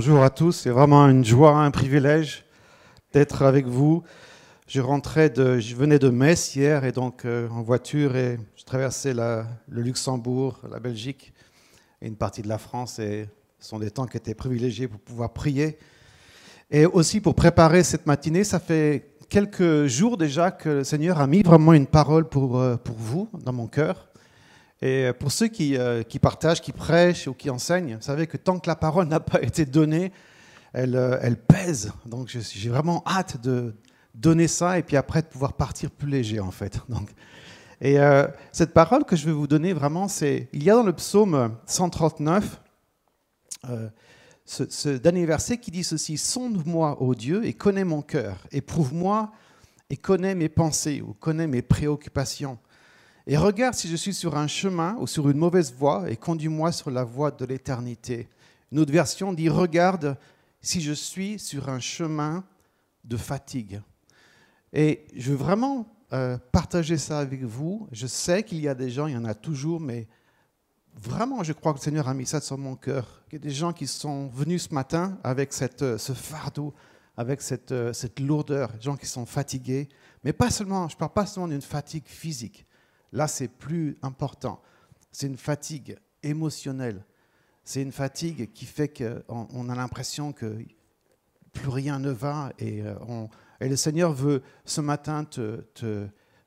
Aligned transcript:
bonjour 0.00 0.22
à 0.22 0.30
tous. 0.30 0.52
C'est 0.52 0.70
vraiment 0.70 1.06
une 1.10 1.26
joie, 1.26 1.58
un 1.58 1.70
privilège 1.70 2.46
d'être 3.12 3.42
avec 3.42 3.66
vous. 3.66 4.02
Je 4.66 4.80
rentrais 4.80 5.28
de, 5.28 5.58
je 5.58 5.76
venais 5.76 5.98
de 5.98 6.08
Metz 6.08 6.56
hier 6.56 6.86
et 6.86 6.90
donc 6.92 7.26
euh, 7.26 7.50
en 7.50 7.60
voiture 7.60 8.16
et 8.16 8.38
je 8.56 8.64
traversais 8.64 9.12
le 9.12 9.44
Luxembourg, 9.68 10.58
la 10.70 10.80
Belgique 10.80 11.34
et 12.00 12.06
une 12.06 12.16
partie 12.16 12.40
de 12.40 12.48
la 12.48 12.56
France 12.56 12.98
et 12.98 13.28
ce 13.58 13.68
sont 13.68 13.78
des 13.78 13.90
temps 13.90 14.06
qui 14.06 14.16
étaient 14.16 14.32
privilégiés 14.32 14.88
pour 14.88 15.00
pouvoir 15.00 15.34
prier 15.34 15.76
et 16.70 16.86
aussi 16.86 17.20
pour 17.20 17.34
préparer 17.34 17.84
cette 17.84 18.06
matinée. 18.06 18.42
Ça 18.42 18.58
fait 18.58 19.10
quelques 19.28 19.84
jours 19.84 20.16
déjà 20.16 20.50
que 20.50 20.68
le 20.70 20.84
Seigneur 20.84 21.20
a 21.20 21.26
mis 21.26 21.42
vraiment 21.42 21.74
une 21.74 21.86
parole 21.86 22.26
pour, 22.26 22.58
euh, 22.58 22.76
pour 22.76 22.96
vous 22.96 23.28
dans 23.44 23.52
mon 23.52 23.66
cœur. 23.66 24.09
Et 24.82 25.10
pour 25.18 25.30
ceux 25.30 25.48
qui, 25.48 25.76
euh, 25.76 26.02
qui, 26.02 26.18
partagent, 26.18 26.60
qui 26.60 26.72
prêchent 26.72 27.26
ou 27.26 27.34
qui 27.34 27.50
enseignent, 27.50 27.96
vous 27.96 28.02
savez 28.02 28.26
que 28.26 28.36
tant 28.36 28.58
que 28.58 28.68
la 28.68 28.76
parole 28.76 29.08
n'a 29.08 29.20
pas 29.20 29.42
été 29.42 29.66
donnée, 29.66 30.10
elle, 30.72 30.96
euh, 30.96 31.34
pèse. 31.48 31.92
Donc 32.06 32.28
j'ai 32.28 32.70
vraiment 32.70 33.02
hâte 33.06 33.40
de 33.42 33.74
donner 34.14 34.48
ça 34.48 34.78
et 34.78 34.82
puis 34.82 34.96
après 34.96 35.22
de 35.22 35.26
pouvoir 35.26 35.52
partir 35.52 35.90
plus 35.90 36.08
léger 36.08 36.40
en 36.40 36.50
fait. 36.50 36.80
Et 37.82 37.98
euh, 37.98 38.26
cette 38.52 38.72
parole 38.72 39.04
que 39.04 39.16
je 39.16 39.26
vais 39.26 39.32
vous 39.32 39.46
donner 39.46 39.72
vraiment, 39.72 40.08
c'est 40.08 40.48
il 40.52 40.62
y 40.62 40.70
a 40.70 40.74
dans 40.74 40.82
le 40.82 40.92
psaume 40.92 41.56
139 41.66 42.60
ce, 44.46 44.68
ce, 44.68 44.88
dernier 44.88 45.26
verset 45.26 45.58
qui 45.58 45.70
dit 45.70 45.84
ceci 45.84 46.18
Sonde-moi, 46.18 47.00
ô 47.02 47.14
Dieu, 47.14 47.44
et 47.44 47.52
connais 47.52 47.84
mon 47.84 48.02
cœur, 48.02 48.36
éprouve-moi 48.50 49.30
et 49.90 49.96
connais 49.96 50.34
mes 50.34 50.48
pensées 50.48 51.02
ou 51.02 51.14
connais 51.14 51.46
mes 51.46 51.62
préoccupations 51.62 52.58
et 53.26 53.36
regarde 53.36 53.74
si 53.74 53.88
je 53.88 53.96
suis 53.96 54.14
sur 54.14 54.36
un 54.36 54.46
chemin 54.46 54.96
ou 54.98 55.06
sur 55.06 55.28
une 55.28 55.38
mauvaise 55.38 55.72
voie 55.72 56.10
et 56.10 56.16
conduis-moi 56.16 56.72
sur 56.72 56.90
la 56.90 57.04
voie 57.04 57.30
de 57.30 57.44
l'éternité. 57.44 58.28
Une 58.72 58.78
autre 58.78 58.92
version 58.92 59.32
dit 59.32 59.48
Regarde 59.48 60.16
si 60.60 60.80
je 60.80 60.92
suis 60.92 61.38
sur 61.38 61.68
un 61.68 61.80
chemin 61.80 62.44
de 63.04 63.16
fatigue. 63.16 63.80
Et 64.72 65.06
je 65.16 65.30
veux 65.30 65.36
vraiment 65.36 65.86
euh, 66.12 66.38
partager 66.52 66.98
ça 66.98 67.18
avec 67.18 67.42
vous. 67.42 67.88
Je 67.92 68.06
sais 68.06 68.42
qu'il 68.42 68.60
y 68.60 68.68
a 68.68 68.74
des 68.74 68.90
gens, 68.90 69.06
il 69.06 69.14
y 69.14 69.16
en 69.16 69.24
a 69.24 69.34
toujours, 69.34 69.80
mais 69.80 70.06
vraiment, 70.94 71.42
je 71.42 71.52
crois 71.52 71.72
que 71.72 71.78
le 71.78 71.82
Seigneur 71.82 72.08
a 72.08 72.14
mis 72.14 72.26
ça 72.26 72.40
sur 72.40 72.58
mon 72.58 72.76
cœur. 72.76 73.22
Il 73.28 73.34
y 73.34 73.36
a 73.36 73.40
des 73.40 73.50
gens 73.50 73.72
qui 73.72 73.86
sont 73.86 74.28
venus 74.28 74.68
ce 74.68 74.74
matin 74.74 75.18
avec 75.24 75.52
cette, 75.52 75.82
euh, 75.82 75.98
ce 75.98 76.12
fardeau, 76.12 76.74
avec 77.16 77.40
cette, 77.40 77.72
euh, 77.72 77.92
cette 77.92 78.20
lourdeur, 78.20 78.72
des 78.72 78.80
gens 78.80 78.96
qui 78.96 79.06
sont 79.06 79.26
fatigués. 79.26 79.88
Mais 80.24 80.32
pas 80.32 80.50
seulement, 80.50 80.88
je 80.88 80.94
ne 80.94 80.98
parle 80.98 81.12
pas 81.12 81.26
seulement 81.26 81.48
d'une 81.48 81.62
fatigue 81.62 82.06
physique. 82.06 82.66
Là, 83.12 83.26
c'est 83.26 83.48
plus 83.48 83.96
important. 84.02 84.62
C'est 85.12 85.26
une 85.26 85.36
fatigue 85.36 85.96
émotionnelle. 86.22 87.04
C'est 87.64 87.82
une 87.82 87.92
fatigue 87.92 88.52
qui 88.52 88.64
fait 88.64 88.88
qu'on 88.88 89.68
a 89.68 89.74
l'impression 89.74 90.32
que 90.32 90.64
plus 91.52 91.68
rien 91.68 91.98
ne 91.98 92.10
va 92.10 92.52
et, 92.58 92.82
euh, 92.82 93.26
le 93.60 93.76
Seigneur 93.76 94.12
veut 94.12 94.42
ce 94.64 94.80
matin 94.80 95.24
te, 95.24 95.62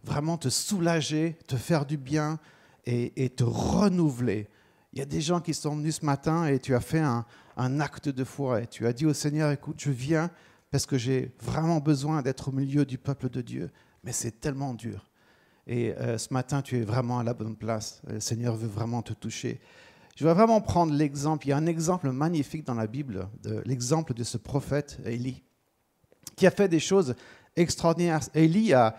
vraiment 0.04 0.38
te 0.38 0.50
soulager, 0.50 1.38
te 1.48 1.56
faire 1.56 1.86
du 1.86 1.98
bien 1.98 2.40
et, 2.86 3.30
te 3.30 3.44
renouveler. 3.44 4.48
Il 4.94 5.00
y 5.00 5.02
a 5.02 5.06
des 5.06 5.22
gens 5.22 5.40
qui 5.40 5.54
sont 5.54 5.76
venus 5.76 6.00
ce 6.00 6.06
matin 6.06 6.46
et 6.46 6.60
tu 6.60 6.74
as 6.74 6.80
fait 6.80 7.00
un, 7.00 7.26
un 7.56 7.80
acte 7.80 8.10
de 8.10 8.24
foi 8.24 8.62
et 8.62 8.68
tu 8.68 8.88
as 8.88 8.94
dit 8.94 9.06
au 9.06 9.14
Seigneur, 9.14 9.52
écoute, 9.52 9.76
je 9.80 9.92
viens 9.92 10.32
parce 10.72 10.86
que 10.88 10.98
j'ai 10.98 11.32
vraiment 11.40 11.80
besoin 11.80 12.24
d'être 12.24 12.50
au 12.50 12.52
milieu 12.52 12.84
du 12.84 12.98
peuple 12.98 13.30
de 13.30 13.42
Dieu. 13.42 13.70
Mais 14.04 14.12
c'est 14.12 14.40
tellement 14.42 14.74
dur. 14.74 15.08
Et 15.68 15.94
euh, 15.94 16.18
ce 16.18 16.34
matin, 16.34 16.62
tu 16.62 16.78
es 16.78 16.82
vraiment 16.82 17.20
à 17.20 17.24
la 17.24 17.34
bonne 17.34 17.56
place. 17.56 18.02
Le 18.08 18.20
Seigneur 18.20 18.56
veut 18.56 18.68
vraiment 18.68 19.02
te 19.02 19.14
toucher. 19.14 19.62
Je 20.16 20.26
vais 20.26 20.34
vraiment 20.34 20.62
prendre 20.62 20.94
l'exemple. 20.94 21.48
Il 21.48 21.50
y 21.50 21.54
a 21.54 21.58
un 21.58 21.66
exemple 21.66 22.12
magnifique 22.12 22.66
dans 22.66 22.76
la 22.76 22.88
Bible, 22.88 23.28
l'exemple 23.66 24.14
de 24.14 24.24
ce 24.24 24.38
prophète, 24.38 25.00
Élie, 25.06 25.44
qui 26.36 26.46
a 26.46 26.52
fait 26.52 26.68
des 26.68 26.80
choses 26.80 27.16
extraordinaires. 27.56 28.22
Élie 28.36 28.74
a, 28.74 28.96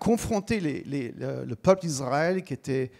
confronté 0.00 0.60
le 0.60 1.54
peuple 1.54 1.82
d'Israël 1.82 2.44
qui 2.44 2.54
était 2.54 2.90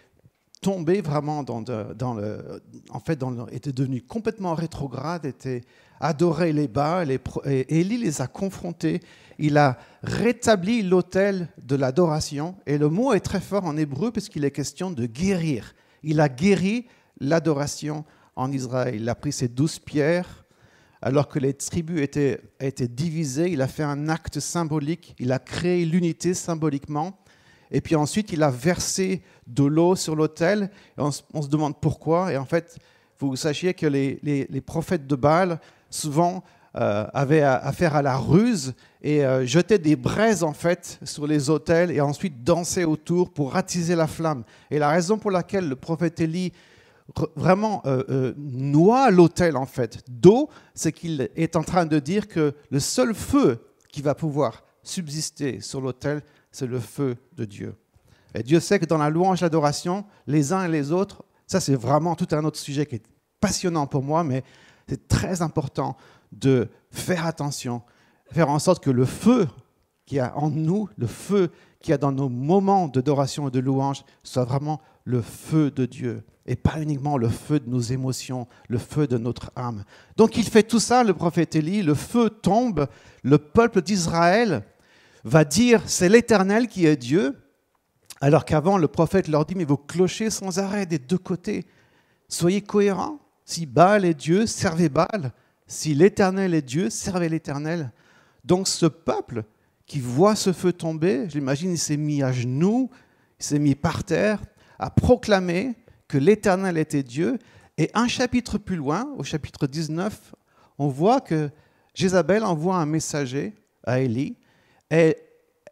tombé 0.61 1.01
vraiment 1.01 1.43
dans, 1.43 1.61
dans 1.61 2.13
le. 2.13 2.61
En 2.91 2.99
fait, 2.99 3.15
dans 3.15 3.47
était 3.47 3.71
devenu 3.71 4.01
complètement 4.01 4.53
rétrograde, 4.53 5.25
était 5.25 5.61
adoré 5.99 6.53
les 6.53 6.67
bas. 6.67 7.03
et 7.05 7.79
Élie 7.79 7.97
les 7.97 8.21
a 8.21 8.27
confrontés 8.27 9.01
il 9.39 9.57
a 9.57 9.77
rétabli 10.03 10.83
l'autel 10.83 11.47
de 11.63 11.75
l'adoration. 11.75 12.55
Et 12.67 12.77
le 12.77 12.89
mot 12.89 13.13
est 13.13 13.21
très 13.21 13.39
fort 13.39 13.65
en 13.65 13.77
hébreu 13.77 14.11
puisqu'il 14.11 14.43
est 14.43 14.51
question 14.51 14.91
de 14.91 15.05
guérir. 15.05 15.73
Il 16.03 16.19
a 16.19 16.29
guéri 16.29 16.87
l'adoration 17.19 18.03
en 18.35 18.51
Israël. 18.51 18.95
Il 18.95 19.07
a 19.09 19.15
pris 19.15 19.31
ses 19.31 19.47
douze 19.47 19.79
pierres, 19.79 20.45
alors 21.01 21.29
que 21.29 21.39
les 21.39 21.53
tribus 21.53 22.01
étaient, 22.01 22.41
étaient 22.59 22.89
divisées. 22.89 23.49
Il 23.49 23.61
a 23.61 23.69
fait 23.69 23.83
un 23.83 24.09
acte 24.09 24.41
symbolique. 24.41 25.15
Il 25.19 25.31
a 25.31 25.39
créé 25.39 25.85
l'unité 25.85 26.33
symboliquement. 26.33 27.17
Et 27.71 27.79
puis 27.79 27.95
ensuite, 27.95 28.33
il 28.33 28.43
a 28.43 28.51
versé 28.51 29.21
de 29.47 29.63
l'eau 29.63 29.95
sur 29.95 30.17
l'autel. 30.17 30.69
On, 30.97 31.11
on, 31.33 31.41
se 31.41 31.47
demande 31.47 31.79
pourquoi. 31.79 32.33
Et 32.33 32.37
en 32.37 32.45
fait, 32.45 32.77
vous 33.19 33.35
sachiez 33.37 33.73
que 33.73 33.85
les, 33.85 34.19
les 34.23 34.61
prophètes 34.61 35.07
de 35.07 35.15
Baal, 35.15 35.59
souvent, 35.89 36.43
euh, 36.75 37.07
avait 37.15 37.41
affaire 37.41 37.95
à 37.95 38.03
la 38.03 38.15
ruse 38.15 38.75
et 39.01 39.25
euh, 39.25 39.43
jetait 39.43 39.79
des 39.79 39.95
braises 39.95 40.43
en 40.43 40.53
fait 40.53 40.99
sur 41.03 41.25
les 41.25 41.49
autels 41.49 41.89
et 41.89 41.99
ensuite 41.99 42.43
dansait 42.43 42.83
autour 42.83 43.33
pour 43.33 43.55
attiser 43.55 43.95
la 43.95 44.05
flamme. 44.05 44.43
Et 44.69 44.77
la 44.77 44.89
raison 44.89 45.17
pour 45.17 45.31
laquelle 45.31 45.67
le 45.67 45.75
prophète 45.75 46.19
Élie 46.19 46.53
vraiment 47.35 47.81
euh, 47.87 48.33
noie 48.37 49.09
l'autel 49.09 49.57
en 49.57 49.65
fait 49.65 50.03
d'eau, 50.07 50.47
c'est 50.75 50.91
qu'il 50.91 51.27
est 51.35 51.55
en 51.55 51.63
train 51.63 51.87
de 51.87 51.97
dire 51.97 52.27
que 52.27 52.53
le 52.69 52.79
seul 52.79 53.15
feu 53.15 53.65
qui 53.91 54.03
va 54.03 54.13
pouvoir 54.13 54.63
subsister 54.83 55.61
sur 55.61 55.81
l'autel, 55.81 56.21
c'est 56.51 56.67
le 56.67 56.79
feu 56.79 57.15
de 57.35 57.45
Dieu. 57.45 57.75
Et 58.35 58.43
Dieu 58.43 58.59
sait 58.59 58.77
que 58.77 58.85
dans 58.85 58.99
la 58.99 59.09
louange, 59.09 59.41
l'adoration, 59.41 60.05
les 60.27 60.53
uns 60.53 60.65
et 60.65 60.69
les 60.69 60.91
autres, 60.91 61.23
ça 61.47 61.59
c'est 61.59 61.73
vraiment 61.73 62.13
tout 62.13 62.27
un 62.31 62.45
autre 62.45 62.59
sujet 62.59 62.85
qui 62.85 62.97
est 62.97 63.05
passionnant 63.39 63.87
pour 63.87 64.03
moi, 64.03 64.23
mais 64.23 64.43
c'est 64.89 65.07
très 65.07 65.43
important 65.43 65.95
de 66.31 66.67
faire 66.89 67.27
attention, 67.27 67.83
faire 68.31 68.49
en 68.49 68.57
sorte 68.57 68.83
que 68.83 68.89
le 68.89 69.05
feu 69.05 69.47
qui 70.05 70.15
y 70.15 70.19
a 70.19 70.35
en 70.35 70.49
nous, 70.49 70.89
le 70.97 71.05
feu 71.05 71.51
qui 71.79 71.91
y 71.91 71.93
a 71.93 71.97
dans 71.97 72.11
nos 72.11 72.27
moments 72.27 72.87
d'adoration 72.87 73.47
et 73.47 73.51
de 73.51 73.59
louange, 73.59 74.03
soit 74.23 74.45
vraiment 74.45 74.81
le 75.03 75.21
feu 75.21 75.69
de 75.69 75.85
Dieu 75.85 76.23
et 76.47 76.55
pas 76.55 76.81
uniquement 76.81 77.17
le 77.17 77.29
feu 77.29 77.59
de 77.59 77.69
nos 77.69 77.79
émotions, 77.79 78.47
le 78.67 78.79
feu 78.79 79.05
de 79.05 79.19
notre 79.19 79.51
âme. 79.55 79.83
Donc 80.17 80.35
il 80.37 80.43
fait 80.43 80.63
tout 80.63 80.79
ça, 80.79 81.03
le 81.03 81.13
prophète 81.13 81.55
Élie, 81.55 81.83
le 81.83 81.93
feu 81.93 82.31
tombe, 82.31 82.87
le 83.21 83.37
peuple 83.37 83.83
d'Israël 83.83 84.63
va 85.23 85.45
dire 85.45 85.83
c'est 85.85 86.09
l'Éternel 86.09 86.67
qui 86.67 86.87
est 86.87 86.97
Dieu, 86.97 87.37
alors 88.21 88.45
qu'avant 88.45 88.79
le 88.79 88.87
prophète 88.87 89.27
leur 89.27 89.45
dit 89.45 89.53
mais 89.53 89.65
vos 89.65 89.77
clochers 89.77 90.31
sans 90.31 90.57
arrêt 90.57 90.87
des 90.87 90.97
deux 90.97 91.19
côtés, 91.19 91.67
soyez 92.27 92.61
cohérents. 92.63 93.19
Si 93.49 93.65
Baal 93.65 94.05
est 94.05 94.13
Dieu, 94.13 94.45
servez 94.45 94.89
Baal. 94.89 95.31
Si 95.65 95.95
l'Éternel 95.95 96.53
est 96.53 96.61
Dieu, 96.61 96.91
servez 96.91 97.29
l'Éternel. 97.29 97.91
Donc 98.45 98.67
ce 98.67 98.85
peuple 98.85 99.43
qui 99.87 99.99
voit 99.99 100.35
ce 100.35 100.53
feu 100.53 100.71
tomber, 100.71 101.27
j'imagine, 101.29 101.71
il 101.71 101.79
s'est 101.79 101.97
mis 101.97 102.21
à 102.21 102.31
genoux, 102.31 102.91
il 103.39 103.43
s'est 103.43 103.57
mis 103.57 103.73
par 103.73 104.03
terre, 104.03 104.39
à 104.77 104.91
proclamer 104.91 105.73
que 106.07 106.19
l'Éternel 106.19 106.77
était 106.77 107.01
Dieu. 107.01 107.39
Et 107.79 107.89
un 107.95 108.07
chapitre 108.07 108.59
plus 108.59 108.75
loin, 108.75 109.11
au 109.17 109.23
chapitre 109.23 109.65
19, 109.65 110.35
on 110.77 110.87
voit 110.87 111.19
que 111.19 111.49
Jézabel 111.95 112.43
envoie 112.43 112.75
un 112.75 112.85
messager 112.85 113.55
à 113.83 113.99
Élie 113.99 114.37
et 114.91 115.17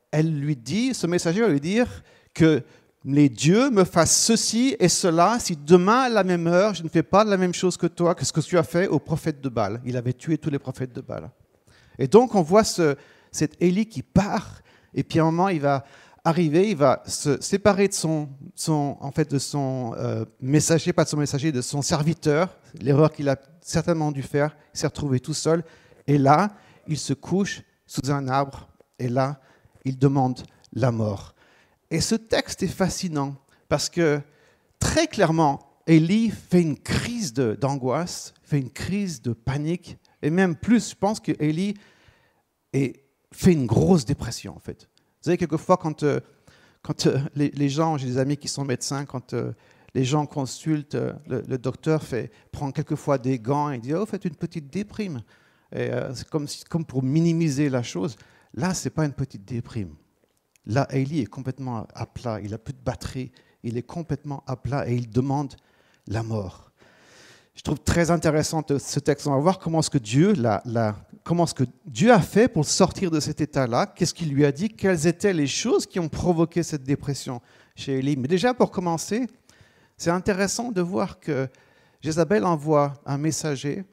elle 0.09 0.35
lui 0.35 0.55
dit, 0.55 0.95
ce 0.95 1.05
messager 1.05 1.41
va 1.41 1.49
lui 1.49 1.61
dire 1.61 2.03
que 2.33 2.63
les 3.09 3.29
dieux 3.29 3.69
me 3.69 3.85
fassent 3.85 4.17
ceci 4.17 4.75
et 4.79 4.89
cela 4.89 5.37
si 5.39 5.55
demain, 5.55 6.01
à 6.01 6.09
la 6.09 6.25
même 6.25 6.45
heure, 6.45 6.73
je 6.73 6.83
ne 6.83 6.89
fais 6.89 7.03
pas 7.03 7.23
la 7.23 7.37
même 7.37 7.53
chose 7.53 7.77
que 7.77 7.87
toi, 7.87 8.13
que 8.13 8.25
ce 8.25 8.33
que 8.33 8.41
tu 8.41 8.57
as 8.57 8.63
fait 8.63 8.89
au 8.89 8.99
prophète 8.99 9.39
de 9.39 9.47
Baal. 9.47 9.81
Il 9.85 9.95
avait 9.95 10.11
tué 10.11 10.37
tous 10.37 10.49
les 10.49 10.59
prophètes 10.59 10.93
de 10.93 10.99
Baal. 10.99 11.31
Et 11.97 12.09
donc, 12.09 12.35
on 12.35 12.41
voit 12.41 12.65
ce, 12.65 12.97
cet 13.31 13.55
Élie 13.61 13.85
qui 13.85 14.03
part, 14.03 14.61
et 14.93 15.03
puis 15.03 15.19
à 15.19 15.21
un 15.21 15.25
moment, 15.27 15.47
il 15.47 15.61
va 15.61 15.85
arriver, 16.25 16.69
il 16.71 16.75
va 16.75 17.01
se 17.05 17.41
séparer 17.41 17.87
de 17.87 17.93
son, 17.93 18.27
son 18.55 18.97
en 18.99 19.11
fait, 19.11 19.31
de 19.31 19.39
son 19.39 19.95
euh, 19.97 20.25
messager, 20.41 20.91
pas 20.91 21.05
de 21.05 21.09
son 21.09 21.17
messager, 21.17 21.53
de 21.53 21.61
son 21.61 21.81
serviteur, 21.81 22.57
l'erreur 22.81 23.13
qu'il 23.13 23.29
a 23.29 23.37
certainement 23.61 24.11
dû 24.11 24.21
faire, 24.21 24.57
il 24.73 24.79
s'est 24.81 24.87
retrouvé 24.87 25.21
tout 25.21 25.33
seul, 25.33 25.63
et 26.07 26.17
là, 26.17 26.49
il 26.89 26.97
se 26.97 27.13
couche 27.13 27.61
sous 27.85 28.11
un 28.11 28.27
arbre, 28.27 28.67
et 28.99 29.07
là, 29.07 29.39
il 29.85 29.97
demande 29.97 30.41
la 30.73 30.91
mort. 30.91 31.33
Et 31.91 32.01
ce 32.01 32.15
texte 32.15 32.63
est 32.63 32.67
fascinant 32.67 33.35
parce 33.69 33.89
que 33.89 34.21
très 34.79 35.07
clairement, 35.07 35.59
Élie 35.87 36.29
fait 36.31 36.61
une 36.61 36.77
crise 36.77 37.33
d'angoisse, 37.33 38.33
fait 38.43 38.59
une 38.59 38.69
crise 38.69 39.21
de 39.21 39.31
panique, 39.31 39.97
et 40.21 40.29
même 40.29 40.55
plus, 40.55 40.89
je 40.89 40.95
pense 40.95 41.19
que 41.19 41.31
Élie 41.39 41.75
fait 42.73 43.53
une 43.53 43.65
grosse 43.65 44.05
dépression 44.05 44.55
en 44.55 44.59
fait. 44.59 44.89
Vous 44.97 45.23
savez, 45.23 45.37
quelquefois, 45.37 45.77
quand, 45.77 46.03
euh, 46.03 46.19
quand 46.81 47.07
euh, 47.07 47.19
les, 47.35 47.69
gens, 47.69 47.97
j'ai 47.97 48.07
des 48.07 48.17
amis 48.17 48.37
qui 48.37 48.47
sont 48.47 48.65
médecins, 48.65 49.05
quand 49.05 49.33
euh, 49.33 49.51
les 49.93 50.03
gens 50.03 50.25
consultent, 50.25 50.97
le, 51.27 51.57
docteur 51.57 52.03
fait, 52.03 52.31
prend 52.51 52.71
quelquefois 52.71 53.17
des 53.17 53.39
gants 53.39 53.71
et 53.71 53.79
dit 53.79 53.93
Oh, 53.93 54.05
faites 54.05 54.25
une 54.25 54.35
petite 54.35 54.69
déprime. 54.69 55.21
C'est 55.73 56.29
comme, 56.29 56.47
comme 56.69 56.85
pour 56.85 57.03
minimiser 57.03 57.69
la 57.69 57.83
chose. 57.83 58.15
Là, 58.53 58.73
ce 58.73 58.87
n'est 58.87 58.93
pas 58.93 59.05
une 59.05 59.13
petite 59.13 59.43
déprime. 59.43 59.95
Là, 60.67 60.85
Eli 60.91 61.21
est 61.21 61.27
complètement 61.27 61.87
à 61.95 62.05
plat. 62.05 62.39
Il 62.43 62.51
n'a 62.51 62.57
plus 62.57 62.73
de 62.73 62.83
batterie. 62.83 63.31
Il 63.63 63.77
est 63.77 63.83
complètement 63.83 64.43
à 64.47 64.57
plat 64.57 64.87
et 64.87 64.95
il 64.95 65.09
demande 65.09 65.55
la 66.07 66.23
mort. 66.23 66.71
Je 67.55 67.61
trouve 67.63 67.79
très 67.79 68.11
intéressant 68.11 68.63
ce 68.77 68.99
texte. 68.99 69.25
On 69.27 69.31
va 69.31 69.39
voir 69.39 69.59
comment 69.59 69.81
ce 69.81 69.89
que 69.89 69.97
Dieu, 69.97 70.33
comment 71.23 71.45
ce 71.45 71.53
que 71.53 71.63
Dieu 71.85 72.11
a 72.11 72.19
fait 72.19 72.47
pour 72.47 72.65
sortir 72.65 73.09
de 73.09 73.19
cet 73.19 73.41
état-là. 73.41 73.87
Qu'est-ce 73.87 74.13
qu'il 74.13 74.31
lui 74.31 74.45
a 74.45 74.51
dit? 74.51 74.69
Quelles 74.69 75.07
étaient 75.07 75.33
les 75.33 75.47
choses 75.47 75.87
qui 75.87 75.99
ont 75.99 76.09
provoqué 76.09 76.61
cette 76.61 76.83
dépression 76.83 77.41
chez 77.75 77.97
Élie 77.97 78.17
Mais 78.17 78.27
déjà, 78.27 78.53
pour 78.53 78.69
commencer, 78.69 79.25
c'est 79.95 80.11
intéressant 80.11 80.71
de 80.71 80.81
voir 80.81 81.19
que 81.19 81.47
Jézabel 82.01 82.45
envoie 82.45 82.93
un 83.05 83.17
messager 83.17 83.85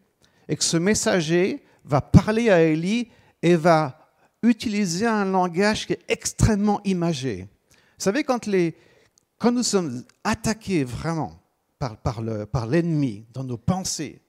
et 0.48 0.56
que 0.56 0.64
ce 0.64 0.76
messager 0.76 1.64
va 1.84 2.00
parler 2.00 2.50
à 2.50 2.62
Élie 2.62 3.08
et 3.42 3.56
va 3.56 4.03
utiliser 4.44 5.06
un 5.06 5.24
langage 5.24 5.86
qui 5.86 5.94
est 5.94 6.04
extrêmement 6.08 6.80
imagé. 6.84 7.48
Vous 7.98 8.04
savez, 8.04 8.24
quand, 8.24 8.46
les, 8.46 8.76
quand 9.38 9.52
nous 9.52 9.62
sommes 9.62 10.04
attaqués 10.22 10.84
vraiment 10.84 11.40
par, 11.78 11.96
par 11.98 12.66
l'ennemi 12.66 13.26
dans 13.32 13.44
nos 13.44 13.58
pensées, 13.58 14.20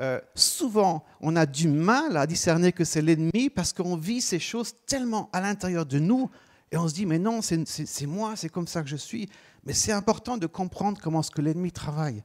euh, 0.00 0.20
souvent 0.34 1.04
on 1.20 1.36
a 1.36 1.44
du 1.44 1.68
mal 1.68 2.16
à 2.16 2.26
discerner 2.26 2.72
que 2.72 2.84
c'est 2.84 3.02
l'ennemi 3.02 3.50
parce 3.50 3.72
qu'on 3.72 3.96
vit 3.96 4.22
ces 4.22 4.38
choses 4.38 4.74
tellement 4.86 5.28
à 5.32 5.40
l'intérieur 5.40 5.84
de 5.84 5.98
nous 5.98 6.30
et 6.72 6.78
on 6.78 6.88
se 6.88 6.94
dit, 6.94 7.04
mais 7.04 7.18
non, 7.18 7.40
c'est 7.42 8.06
moi, 8.06 8.34
c'est 8.34 8.48
comme 8.48 8.66
ça 8.66 8.82
que 8.82 8.88
je 8.88 8.96
suis. 8.96 9.28
Mais 9.64 9.74
c'est 9.74 9.92
important 9.92 10.38
de 10.38 10.46
comprendre 10.46 10.98
comment 11.00 11.22
ce 11.22 11.30
que 11.30 11.42
l'ennemi 11.42 11.70
travaille. 11.70 12.24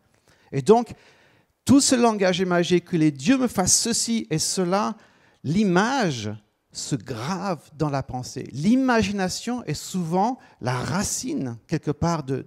Et 0.53 0.61
donc, 0.61 0.93
tout 1.65 1.81
ce 1.81 1.95
langage 1.95 2.39
imagé, 2.39 2.79
que 2.79 2.95
les 2.95 3.11
dieux 3.11 3.37
me 3.37 3.49
fassent 3.49 3.77
ceci 3.77 4.25
et 4.29 4.39
cela, 4.39 4.95
l'image 5.43 6.31
se 6.71 6.95
grave 6.95 7.61
dans 7.75 7.89
la 7.89 8.03
pensée. 8.03 8.47
L'imagination 8.51 9.63
est 9.65 9.73
souvent 9.73 10.37
la 10.61 10.73
racine, 10.73 11.57
quelque 11.67 11.91
part, 11.91 12.23
de, 12.23 12.41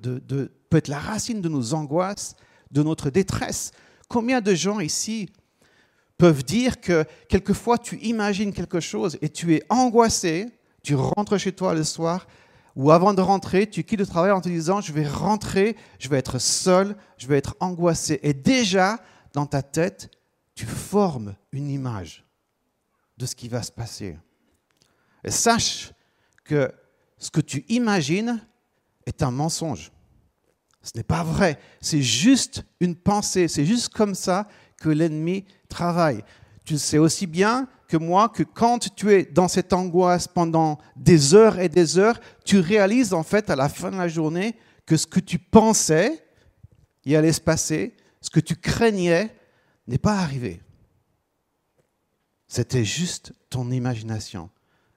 peut 0.71 0.77
être 0.77 0.89
la 0.89 0.99
racine 0.99 1.41
de 1.41 1.49
nos 1.49 1.75
angoisses, 1.75 2.37
de 2.71 2.83
notre 2.83 3.11
détresse. 3.11 3.73
Combien 4.09 4.41
de 4.41 4.55
gens 4.55 4.81
ici 4.81 5.31
peuvent 6.19 6.45
dire 6.45 6.81
que 6.81 7.05
quelquefois 7.29 7.79
tu 7.79 7.97
imagines 7.99 8.53
quelque 8.53 8.81
chose 8.81 9.19
et 9.23 9.31
tu 9.31 9.55
es 9.55 9.63
angoissé, 9.69 10.47
tu 10.83 10.95
rentres 10.95 11.39
chez 11.39 11.53
toi 11.53 11.75
le 11.75 11.85
soir, 11.85 12.27
ou 12.77 12.91
avant 12.91 13.15
de 13.15 13.21
rentrer, 13.21 13.69
tu 13.69 13.83
quittes 13.85 14.01
le 14.01 14.07
travail 14.07 14.31
en 14.31 14.41
te 14.41 14.49
disant, 14.49 14.81
je 14.81 14.93
vais 14.93 15.07
rentrer, 15.07 15.77
je 15.99 16.09
vais 16.09 16.19
être 16.19 16.39
seul, 16.39 16.97
je 17.19 17.27
vais 17.27 17.37
être 17.37 17.57
angoissé. 17.59 18.21
Et 18.23 18.33
déjà, 18.33 19.01
dans 19.33 19.47
ta 19.47 19.63
tête, 19.63 20.11
tu 20.55 20.67
formes 20.67 21.35
une 21.53 21.71
image 21.71 22.30
de 23.21 23.27
ce 23.27 23.37
qui 23.37 23.49
va 23.49 23.63
se 23.63 23.71
passer. 23.71 24.17
Et 25.23 25.31
sache 25.31 25.93
que 26.43 26.73
ce 27.19 27.31
que 27.31 27.43
tu 27.43 27.67
imagines 27.69 28.41
est 29.05 29.23
un 29.23 29.31
mensonge. 29.31 29.93
Ce 30.83 30.93
n'est 30.97 31.05
pas 31.05 31.23
vrai. 31.23 31.59
C'est 31.83 32.01
juste 32.01 32.65
une 32.81 32.97
pensée. 32.97 33.47
C'est 33.47 33.67
juste 33.67 33.91
comme 33.91 34.15
ça 34.15 34.49
que 34.79 34.89
l'ennemi 34.89 35.45
travaille. 35.69 36.25
Tu 36.65 36.79
sais 36.79 36.97
aussi 36.97 37.27
bien 37.27 37.69
que 37.89 37.99
moi 37.99 38.31
que 38.31 38.43
quand 38.43 38.95
tu 38.95 39.13
es 39.13 39.25
dans 39.25 39.49
cette 39.49 39.75
angoisse 39.75 40.27
pendant 40.27 40.79
des 40.97 41.35
heures 41.35 41.59
et 41.59 41.69
des 41.69 41.99
heures, 41.99 42.19
tu 42.47 42.59
réalises 42.59 43.13
en 43.13 43.23
fait 43.23 43.51
à 43.51 43.57
la 43.57 43.69
fin 43.69 43.91
de 43.91 43.99
la 43.99 44.09
journée 44.09 44.57
que 44.87 44.97
ce 44.97 45.07
que 45.07 45.21
tu 45.21 45.39
pensais 45.39 46.25
y 47.05 47.15
allait 47.17 47.35
se 47.35 47.41
passer, 47.43 47.95
ce 48.23 48.31
que 48.31 48.41
tu 48.41 48.57
craignais 48.57 49.37
n'est 49.87 49.99
pas 49.99 50.17
arrivé. 50.17 50.63
C'était 52.51 52.85
juste 52.85 53.33
ton 53.49 53.71
imagination. 53.71 54.51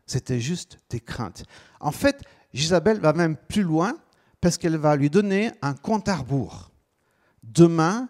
C'était 0.08 0.40
juste 0.40 0.80
tes 0.90 1.00
craintes. 1.00 1.46
En 1.80 1.92
fait, 1.92 2.20
Isabelle 2.52 3.00
va 3.00 3.14
même 3.14 3.38
plus 3.38 3.62
loin 3.62 3.96
parce 4.42 4.58
qu'elle 4.58 4.76
va 4.76 4.96
lui 4.96 5.12
donner 5.12 5.52
un 5.62 5.76
compte 5.76 6.10
à 6.10 6.16
rebours. 6.16 6.72
Demain, 7.44 8.10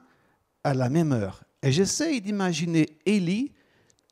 à 0.64 0.74
la 0.74 0.90
même 0.90 1.12
heure. 1.12 1.44
Et 1.62 1.74
j'essaye 1.74 2.22
d'imaginer 2.22 2.98
Élie 3.06 3.52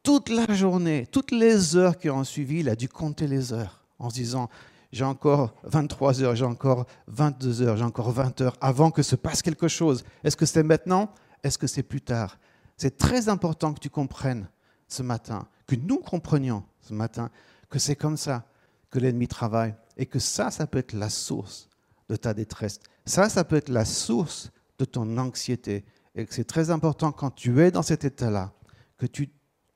toute 0.04 0.28
la 0.28 0.54
journée, 0.54 1.08
toutes 1.10 1.32
les 1.32 1.78
heures 1.78 1.98
qui 1.98 2.10
ont 2.10 2.26
suivi, 2.26 2.60
il 2.60 2.70
a 2.70 2.76
dû 2.76 2.90
compter 2.90 3.26
les 3.26 3.54
heures 3.54 3.86
en 4.00 4.10
se 4.10 4.16
disant, 4.16 4.50
j'ai 4.92 5.06
encore 5.06 5.54
23 5.64 6.24
heures, 6.24 6.36
j'ai 6.36 6.44
encore 6.44 6.88
22 7.08 7.62
heures, 7.62 7.78
j'ai 7.78 7.86
encore 7.86 8.12
20 8.12 8.42
heures 8.42 8.58
avant 8.60 8.92
que 8.92 9.02
se 9.02 9.16
passe 9.16 9.42
quelque 9.42 9.70
chose. 9.70 10.04
Est-ce 10.26 10.36
que 10.36 10.46
c'est 10.46 10.64
maintenant? 10.64 11.14
Est-ce 11.42 11.58
que 11.58 11.68
c'est 11.68 11.84
plus 11.84 12.02
tard? 12.02 12.38
C'est 12.76 12.98
très 12.98 13.30
important 13.30 13.74
que 13.74 13.80
tu 13.80 13.90
comprennes 13.90 14.50
ce 14.92 15.04
matin, 15.04 15.48
que 15.68 15.76
nous 15.76 16.00
comprenions 16.00 16.64
ce 16.82 16.94
matin, 16.94 17.30
que 17.70 17.80
c'est 17.80 17.96
comme 17.96 18.18
ça 18.18 18.46
que 18.90 19.00
l'ennemi 19.00 19.28
travaille 19.28 19.76
et 19.98 20.06
que 20.06 20.20
ça, 20.20 20.52
ça 20.52 20.68
peut 20.68 20.80
être 20.80 20.94
la 20.94 21.10
source 21.10 21.70
de 22.10 22.16
ta 22.16 22.34
détresse. 22.34 22.80
Ça, 23.06 23.30
ça 23.30 23.44
peut 23.44 23.56
être 23.56 23.70
la 23.70 23.86
source 23.86 24.52
de 24.78 24.86
ton 24.86 25.18
anxiété. 25.18 25.86
Et 26.16 26.26
que 26.26 26.34
c'est 26.34 26.44
très 26.44 26.70
important 26.72 27.12
quand 27.12 27.32
tu 27.32 27.62
es 27.62 27.72
dans 27.72 27.84
cet 27.84 28.04
état-là, 28.04 28.52
que 28.98 29.06
tu 29.06 29.30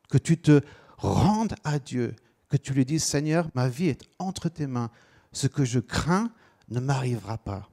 que 0.09 0.17
tu 0.17 0.37
te 0.37 0.61
rendes 0.97 1.55
à 1.63 1.79
Dieu, 1.79 2.15
que 2.49 2.57
tu 2.57 2.73
lui 2.73 2.85
dises, 2.85 3.03
Seigneur, 3.03 3.49
ma 3.53 3.67
vie 3.67 3.89
est 3.89 4.01
entre 4.19 4.49
tes 4.49 4.67
mains, 4.67 4.91
ce 5.31 5.47
que 5.47 5.65
je 5.65 5.79
crains 5.79 6.31
ne 6.69 6.79
m'arrivera 6.79 7.37
pas. 7.37 7.69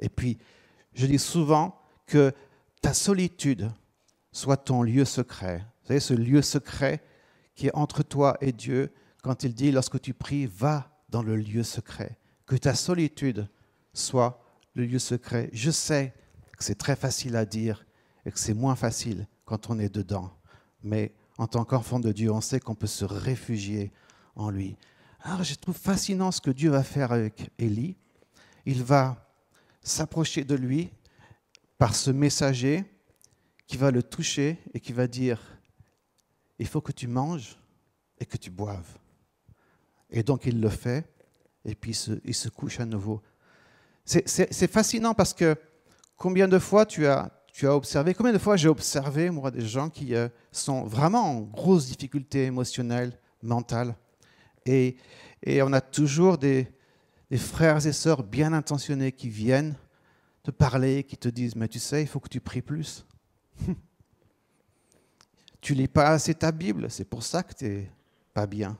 Et 0.00 0.08
puis, 0.08 0.38
je 0.94 1.06
dis 1.06 1.18
souvent 1.18 1.80
que 2.06 2.32
ta 2.80 2.94
solitude 2.94 3.70
soit 4.32 4.56
ton 4.56 4.82
lieu 4.82 5.04
secret. 5.04 5.64
Vous 5.82 5.88
savez, 5.88 6.00
ce 6.00 6.14
lieu 6.14 6.42
secret 6.42 7.02
qui 7.54 7.66
est 7.66 7.74
entre 7.74 8.02
toi 8.02 8.36
et 8.40 8.52
Dieu, 8.52 8.92
quand 9.22 9.44
il 9.44 9.54
dit, 9.54 9.70
lorsque 9.72 10.00
tu 10.00 10.14
pries, 10.14 10.46
va 10.46 10.90
dans 11.08 11.22
le 11.22 11.36
lieu 11.36 11.62
secret. 11.62 12.18
Que 12.46 12.56
ta 12.56 12.74
solitude 12.74 13.48
soit 13.92 14.42
le 14.74 14.84
lieu 14.84 14.98
secret. 14.98 15.50
Je 15.52 15.70
sais 15.70 16.14
que 16.56 16.64
c'est 16.64 16.76
très 16.76 16.96
facile 16.96 17.36
à 17.36 17.44
dire 17.44 17.84
et 18.24 18.30
que 18.32 18.38
c'est 18.38 18.54
moins 18.54 18.76
facile 18.76 19.26
quand 19.44 19.70
on 19.70 19.78
est 19.78 19.94
dedans. 19.94 20.32
Mais 20.82 21.12
en 21.38 21.46
tant 21.46 21.64
qu'enfant 21.64 22.00
de 22.00 22.12
Dieu, 22.12 22.30
on 22.30 22.40
sait 22.40 22.60
qu'on 22.60 22.74
peut 22.74 22.86
se 22.86 23.04
réfugier 23.04 23.92
en 24.36 24.50
lui. 24.50 24.76
Alors 25.20 25.44
je 25.44 25.54
trouve 25.54 25.76
fascinant 25.76 26.30
ce 26.30 26.40
que 26.40 26.50
Dieu 26.50 26.70
va 26.70 26.82
faire 26.82 27.12
avec 27.12 27.50
Élie. 27.58 27.96
Il 28.66 28.82
va 28.82 29.28
s'approcher 29.82 30.44
de 30.44 30.54
lui 30.54 30.90
par 31.78 31.94
ce 31.94 32.10
messager 32.10 32.84
qui 33.66 33.76
va 33.76 33.90
le 33.90 34.02
toucher 34.02 34.58
et 34.74 34.80
qui 34.80 34.92
va 34.92 35.06
dire, 35.06 35.40
il 36.62 36.68
faut 36.68 36.80
que 36.80 36.92
tu 36.92 37.08
manges 37.08 37.58
et 38.20 38.24
que 38.24 38.36
tu 38.36 38.48
boives. 38.48 38.96
Et 40.10 40.22
donc 40.22 40.46
il 40.46 40.60
le 40.60 40.68
fait, 40.68 41.04
et 41.64 41.74
puis 41.74 41.90
il 42.24 42.34
se, 42.34 42.48
couche 42.48 42.78
à 42.78 42.86
nouveau. 42.86 43.20
C'est 44.04 44.70
fascinant 44.70 45.12
parce 45.12 45.34
que 45.34 45.56
combien 46.16 46.46
de 46.46 46.60
fois 46.60 46.86
tu 46.86 47.06
as, 47.08 47.32
tu 47.52 47.66
as 47.66 47.74
observé, 47.74 48.14
combien 48.14 48.32
de 48.32 48.38
fois 48.38 48.56
j'ai 48.56 48.68
observé, 48.68 49.28
moi, 49.30 49.50
des 49.50 49.66
gens 49.66 49.90
qui 49.90 50.14
euh, 50.14 50.28
sont 50.52 50.84
vraiment 50.84 51.24
en 51.24 51.40
grosse 51.40 51.86
difficulté 51.86 52.44
émotionnelle, 52.44 53.18
mentale. 53.42 53.96
Et, 54.64 54.96
et 55.42 55.62
on 55.62 55.72
a 55.72 55.80
toujours 55.80 56.38
des, 56.38 56.68
des, 57.28 57.38
frères 57.38 57.84
et 57.84 57.92
sœurs 57.92 58.22
bien 58.22 58.52
intentionnés 58.52 59.10
qui 59.10 59.28
viennent 59.28 59.74
te 60.44 60.52
parler, 60.52 61.02
qui 61.02 61.16
te 61.16 61.28
disent, 61.28 61.56
mais 61.56 61.66
tu 61.66 61.80
sais, 61.80 62.02
il 62.02 62.08
faut 62.08 62.20
que 62.20 62.28
tu 62.28 62.40
pries 62.40 62.62
plus. 62.62 63.04
tu 65.62 65.72
lis 65.72 65.88
pas 65.88 66.08
assez 66.08 66.34
ta 66.34 66.52
Bible, 66.52 66.90
c'est 66.90 67.04
pour 67.04 67.22
ça 67.22 67.42
que 67.42 67.54
tu 67.54 67.64
n'es 67.64 67.90
pas 68.34 68.46
bien. 68.46 68.76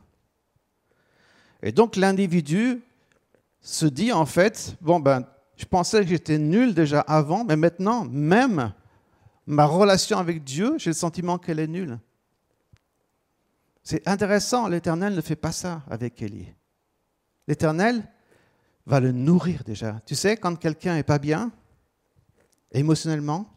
Et 1.63 1.73
donc 1.73 1.97
l'individu 1.97 2.83
se 3.63 3.87
dit 3.87 4.13
en 4.13 4.27
fait, 4.27 4.77
bon 4.83 5.01
ben 5.01 5.25
je 5.57 5.65
pensais 5.65 6.03
que 6.03 6.09
j'étais 6.09 6.39
nul 6.39 6.75
déjà 6.75 7.01
avant, 7.01 7.45
mais 7.45 7.57
maintenant, 7.57 8.05
même 8.05 8.73
ma 9.47 9.65
relation 9.65 10.19
avec 10.19 10.43
Dieu, 10.43 10.75
j'ai 10.79 10.91
le 10.91 10.95
sentiment 10.95 11.39
qu'elle 11.39 11.61
est 11.61 11.69
nulle. 11.69 12.01
C'est 13.85 14.07
intéressant, 14.09 14.67
l'Éternel 14.67 15.15
ne 15.15 15.21
fait 15.21 15.37
pas 15.37 15.53
ça 15.53 15.83
avec 15.89 16.21
Élie. 16.21 16.53
L'Éternel 17.47 18.03
va 18.87 18.99
le 18.99 19.13
nourrir 19.13 19.63
déjà. 19.65 20.01
Tu 20.05 20.17
sais, 20.17 20.37
quand 20.37 20.57
quelqu'un 20.57 20.95
n'est 20.95 21.03
pas 21.05 21.19
bien, 21.19 21.53
émotionnellement, 22.73 23.49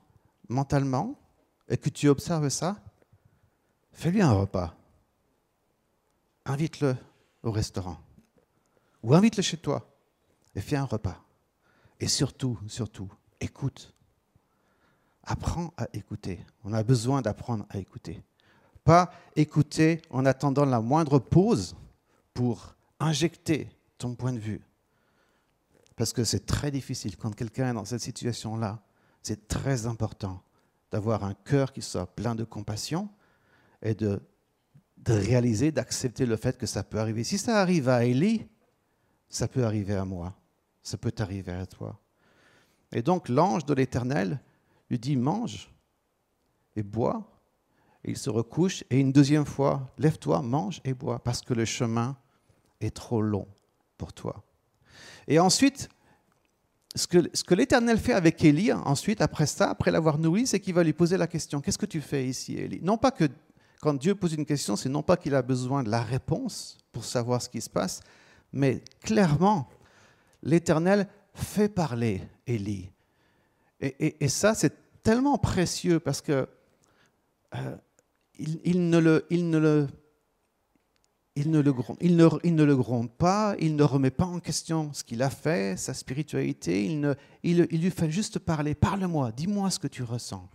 mentalement, 0.47 1.15
et 1.67 1.77
que 1.77 1.89
tu 1.89 2.07
observes 2.07 2.49
ça, 2.49 2.77
fais-lui 3.95 4.21
un 4.21 4.33
repas. 4.33 4.75
Invite-le 6.45 6.95
au 7.43 7.51
restaurant. 7.51 7.97
Ou 9.01 9.15
invite-le 9.15 9.41
chez 9.41 9.57
toi 9.57 9.89
et 10.53 10.61
fais 10.61 10.75
un 10.75 10.85
repas. 10.85 11.23
Et 11.99 12.07
surtout, 12.07 12.59
surtout, 12.67 13.11
écoute. 13.39 13.93
Apprends 15.23 15.73
à 15.77 15.87
écouter. 15.93 16.45
On 16.63 16.73
a 16.73 16.83
besoin 16.83 17.21
d'apprendre 17.21 17.65
à 17.69 17.79
écouter. 17.79 18.21
Pas 18.83 19.11
écouter 19.35 20.01
en 20.11 20.25
attendant 20.25 20.65
la 20.65 20.81
moindre 20.81 21.17
pause 21.17 21.75
pour 22.33 22.75
injecter 22.99 23.69
ton 23.97 24.13
point 24.13 24.33
de 24.33 24.39
vue. 24.39 24.61
Parce 25.95 26.13
que 26.13 26.23
c'est 26.23 26.45
très 26.45 26.69
difficile 26.69 27.17
quand 27.17 27.33
quelqu'un 27.33 27.71
est 27.71 27.73
dans 27.73 27.85
cette 27.85 28.01
situation-là. 28.01 28.83
C'est 29.23 29.47
très 29.47 29.87
important 29.87 30.43
d'avoir 30.91 31.23
un 31.23 31.33
cœur 31.33 31.73
qui 31.73 31.81
soit 31.81 32.05
plein 32.05 32.35
de 32.35 32.43
compassion 32.43 33.09
et 33.85 33.93
de, 33.93 34.19
réaliser, 35.07 35.71
d'accepter 35.71 36.25
le 36.25 36.35
fait 36.35 36.57
que 36.57 36.65
ça 36.65 36.83
peut 36.83 36.99
arriver. 36.99 37.23
Si 37.23 37.37
ça 37.37 37.61
arrive 37.61 37.87
à 37.87 38.03
Élie, 38.03 38.47
ça 39.29 39.47
peut 39.47 39.63
arriver 39.63 39.93
à 39.93 40.03
moi, 40.03 40.35
ça 40.81 40.97
peut 40.97 41.13
arriver 41.19 41.51
à 41.51 41.67
toi. 41.67 41.99
Et 42.91 43.03
donc 43.03 43.29
l'ange 43.29 43.65
de 43.65 43.75
l'Éternel 43.75 44.41
lui 44.89 44.97
dit, 44.97 45.15
mange 45.15 45.71
et 46.75 46.83
bois. 46.83 47.31
Il 48.03 48.17
se 48.17 48.29
recouche 48.29 48.83
et 48.89 48.99
une 48.99 49.11
deuxième 49.11 49.45
fois, 49.45 49.93
lève-toi, 49.97 50.41
mange 50.41 50.81
et 50.83 50.93
bois, 50.93 51.23
parce 51.23 51.41
que 51.41 51.53
le 51.53 51.65
chemin 51.65 52.17
est 52.81 52.95
trop 52.95 53.21
long 53.21 53.47
pour 53.97 54.13
toi. 54.13 54.43
Et 55.27 55.39
ensuite, 55.39 55.89
ce 56.95 57.07
que, 57.07 57.29
ce 57.33 57.43
que 57.43 57.53
l'Éternel 57.53 57.99
fait 57.99 58.13
avec 58.13 58.43
Élie, 58.43 58.71
ensuite, 58.71 59.21
après 59.21 59.47
ça, 59.47 59.69
après 59.69 59.91
l'avoir 59.91 60.17
nourri, 60.17 60.47
c'est 60.47 60.59
qu'il 60.59 60.73
va 60.73 60.83
lui 60.83 60.93
poser 60.93 61.17
la 61.17 61.27
question, 61.27 61.61
qu'est-ce 61.61 61.77
que 61.77 61.85
tu 61.85 62.01
fais 62.01 62.27
ici, 62.27 62.57
Élie? 62.57 62.79
Non 62.81 62.97
pas 62.97 63.11
que 63.11 63.25
quand 63.81 63.93
Dieu 63.93 64.15
pose 64.15 64.33
une 64.33 64.45
question, 64.45 64.75
c'est 64.75 64.89
non 64.89 65.03
pas 65.03 65.17
qu'il 65.17 65.35
a 65.35 65.41
besoin 65.41 65.83
de 65.83 65.89
la 65.89 66.01
réponse 66.01 66.77
pour 66.91 67.05
savoir 67.05 67.41
ce 67.41 67.49
qui 67.49 67.61
se 67.61 67.69
passe, 67.69 68.01
mais 68.53 68.83
clairement, 69.01 69.67
l'Éternel 70.41 71.07
fait 71.33 71.69
parler 71.69 72.21
Élie. 72.47 72.89
Et, 73.81 74.29
ça, 74.29 74.55
c'est 74.55 74.73
tellement 75.03 75.37
précieux 75.37 75.99
parce 75.99 76.21
que 76.21 76.47
euh, 77.53 77.77
il, 78.39 78.89
ne 78.89 78.97
le, 78.97 79.25
il 79.29 79.49
ne 79.49 79.57
le 79.57 79.87
il 81.35 81.51
ne, 81.51 81.59
le 81.59 81.73
gronde, 81.73 81.97
il, 81.99 82.15
ne, 82.15 82.29
il 82.43 82.55
ne, 82.55 82.63
le 82.63 82.77
gronde 82.77 83.11
pas, 83.11 83.55
il 83.59 83.75
ne 83.75 83.83
remet 83.83 84.09
pas 84.09 84.25
en 84.25 84.39
question 84.39 84.93
ce 84.93 85.03
qu'il 85.03 85.21
a 85.21 85.29
fait, 85.29 85.77
sa 85.77 85.93
spiritualité, 85.93 86.85
il, 86.85 87.01
ne, 87.01 87.13
il 87.43 87.65
lui 87.65 87.91
fait 87.91 88.09
juste 88.09 88.39
parler, 88.39 88.73
parle-moi, 88.73 89.33
dis-moi 89.33 89.69
ce 89.69 89.77
que 89.77 89.87
tu 89.87 90.01
ressens. 90.01 90.49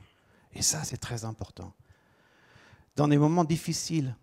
Et 0.54 0.62
ça, 0.62 0.82
c'est 0.82 0.96
très 0.96 1.26
important. 1.26 1.74
Dans 2.96 3.08
des 3.08 3.18
moments 3.18 3.44
difficiles 3.44 4.16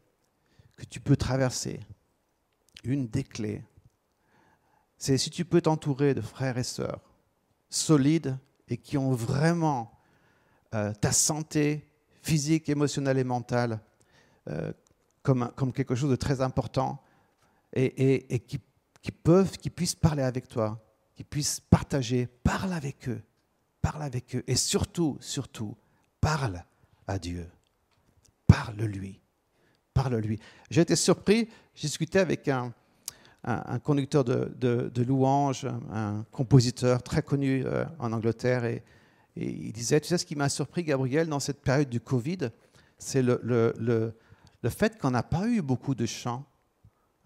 que 0.75 0.85
tu 0.85 0.99
peux 0.99 1.15
traverser, 1.15 1.79
une 2.83 3.07
des 3.07 3.23
clés, 3.23 3.63
c'est 4.97 5.17
si 5.17 5.29
tu 5.29 5.45
peux 5.45 5.61
t'entourer 5.61 6.13
de 6.13 6.21
frères 6.21 6.57
et 6.57 6.63
sœurs 6.63 7.01
solides 7.69 8.37
et 8.67 8.77
qui 8.77 8.97
ont 8.97 9.11
vraiment 9.11 9.91
euh, 10.73 10.93
ta 10.93 11.11
santé 11.11 11.87
physique, 12.21 12.69
émotionnelle 12.69 13.17
et 13.17 13.23
mentale 13.23 13.79
euh, 14.49 14.73
comme, 15.21 15.73
quelque 15.73 15.95
chose 15.95 16.09
de 16.09 16.15
très 16.15 16.41
important 16.41 17.01
et, 17.73 18.39
qui, 18.47 19.11
peuvent, 19.11 19.57
qui 19.57 19.69
puissent 19.69 19.95
parler 19.95 20.23
avec 20.23 20.47
toi, 20.47 20.81
qui 21.15 21.25
puissent 21.25 21.59
partager, 21.59 22.27
parle 22.27 22.71
avec 22.71 23.09
eux, 23.09 23.21
parle 23.81 24.03
avec 24.03 24.35
eux 24.35 24.43
et 24.47 24.55
surtout, 24.55 25.17
surtout, 25.19 25.75
parle 26.21 26.63
à 27.07 27.19
Dieu, 27.19 27.49
parle-lui, 28.47 29.21
parle-lui. 29.93 30.39
J'ai 30.69 30.81
été 30.81 30.95
surpris, 30.95 31.47
j'ai 31.75 31.87
discuté 31.87 32.19
avec 32.19 32.47
un, 32.47 32.73
un, 33.43 33.79
conducteur 33.79 34.23
de, 34.23 34.51
de, 34.59 35.03
louanges, 35.03 35.67
un 35.91 36.25
compositeur 36.31 37.03
très 37.03 37.21
connu 37.21 37.63
euh, 37.65 37.85
en 37.99 38.11
Angleterre, 38.11 38.65
et, 38.65 38.83
il 39.35 39.71
disait, 39.71 39.99
tu 39.99 40.07
sais 40.07 40.17
ce 40.17 40.25
qui 40.25 40.35
m'a 40.35 40.49
surpris, 40.49 40.83
Gabriel, 40.83 41.27
dans 41.27 41.39
cette 41.39 41.61
période 41.61 41.89
du 41.89 41.99
Covid, 41.99 42.49
c'est 42.97 43.21
le, 43.21 43.39
le 43.43 44.15
le 44.61 44.69
fait 44.69 44.97
qu'on 44.97 45.11
n'a 45.11 45.23
pas 45.23 45.47
eu 45.47 45.61
beaucoup 45.61 45.95
de 45.95 46.05
chants, 46.05 46.45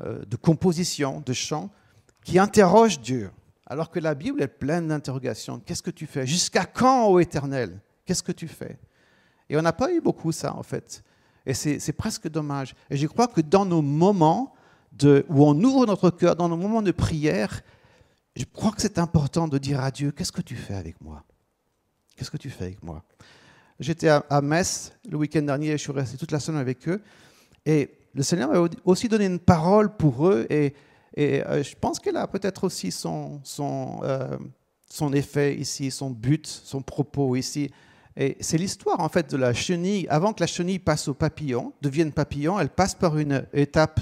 euh, 0.02 0.24
de 0.26 0.36
compositions, 0.36 1.22
de 1.26 1.34
chants 1.34 1.70
qui 2.24 2.40
interrogent 2.40 3.00
Dieu, 3.00 3.32
alors 3.66 3.90
que 3.90 4.00
la 4.00 4.16
Bible 4.16 4.42
est 4.42 4.48
pleine 4.48 4.88
d'interrogations. 4.88 5.60
Qu'est-ce 5.60 5.82
que 5.82 5.92
tu 5.92 6.06
fais? 6.06 6.28
Jusqu'à 6.28 6.66
quand, 6.66 7.08
ô 7.08 7.20
Éternel? 7.20 7.80
Qu'est-ce 8.06 8.24
que 8.24 8.32
tu 8.32 8.48
fais? 8.48 8.78
Et 9.50 9.58
on 9.58 9.62
n'a 9.62 9.74
pas 9.74 9.92
eu 9.92 10.02
beaucoup 10.02 10.32
ça, 10.32 10.56
en 10.56 10.64
fait. 10.64 11.04
Et 11.46 11.54
c'est 11.54 11.94
presque 11.94 12.30
dommage. 12.30 12.76
Et 12.90 12.98
je 12.98 13.08
crois 13.08 13.28
que 13.28 13.42
dans 13.42 13.66
nos 13.66 13.82
moments 13.82 14.54
de, 14.92 15.26
où 15.30 15.46
on 15.46 15.56
ouvre 15.64 15.86
notre 15.86 16.10
cœur, 16.10 16.36
dans 16.36 16.50
nos 16.50 16.58
moments 16.58 16.82
de 16.82 16.92
prière, 16.92 17.62
je 18.36 18.46
crois 18.46 18.72
que 18.72 18.82
c'est 18.82 19.00
important 19.00 19.48
de 19.48 19.58
dire 19.58 19.82
à 19.82 19.92
Dieu, 19.92 20.12
qu'est-ce 20.12 20.32
que 20.32 20.42
tu 20.42 20.56
fais 20.56 20.76
avec 20.76 21.02
moi? 21.02 21.24
Qu'est-ce 22.16 22.32
que 22.32 22.38
tu 22.38 22.50
fais 22.50 22.66
avec 22.66 22.84
moi? 22.84 23.04
J'étais 23.80 24.10
à, 24.10 24.42
Metz 24.42 24.94
le 25.10 25.18
week-end 25.18 25.42
dernier, 25.42 25.72
je 25.72 25.78
suis 25.78 25.92
resté 25.92 26.18
toute 26.18 26.32
la 26.32 26.40
semaine 26.40 26.62
avec 26.62 26.88
eux. 26.88 27.02
Et 27.66 27.90
le 28.14 28.22
Seigneur 28.22 28.50
m'a 28.50 28.70
aussi 28.86 29.08
donné 29.08 29.26
une 29.26 29.40
parole 29.40 29.96
pour 29.96 30.28
eux. 30.28 30.46
Et, 30.50 30.76
euh, 31.18 31.64
je 31.64 31.76
pense 31.76 32.00
qu'elle 32.00 32.18
a 32.18 32.28
peut-être 32.28 32.64
aussi 32.64 32.92
son, 32.92 33.42
son, 33.44 34.02
euh, 34.04 34.38
son 34.90 35.12
effet 35.14 35.56
ici, 35.56 35.90
son 35.90 36.12
but, 36.12 36.46
son 36.46 36.82
propos 36.82 37.36
ici. 37.36 37.72
Et 38.18 38.38
c'est 38.42 38.58
l'histoire 38.58 39.00
en 39.00 39.10
fait 39.10 39.30
de 39.32 39.38
la 39.38 39.54
chenille. 39.54 40.08
Avant 40.10 40.34
que 40.34 40.42
la 40.42 40.48
chenille 40.48 40.80
passe 40.80 41.08
au 41.08 41.14
papillon, 41.14 41.74
devienne 41.82 42.12
papillon, 42.12 42.60
elle 42.60 42.70
passe 42.70 42.96
par 42.96 43.18
une 43.18 43.46
étape 43.54 44.02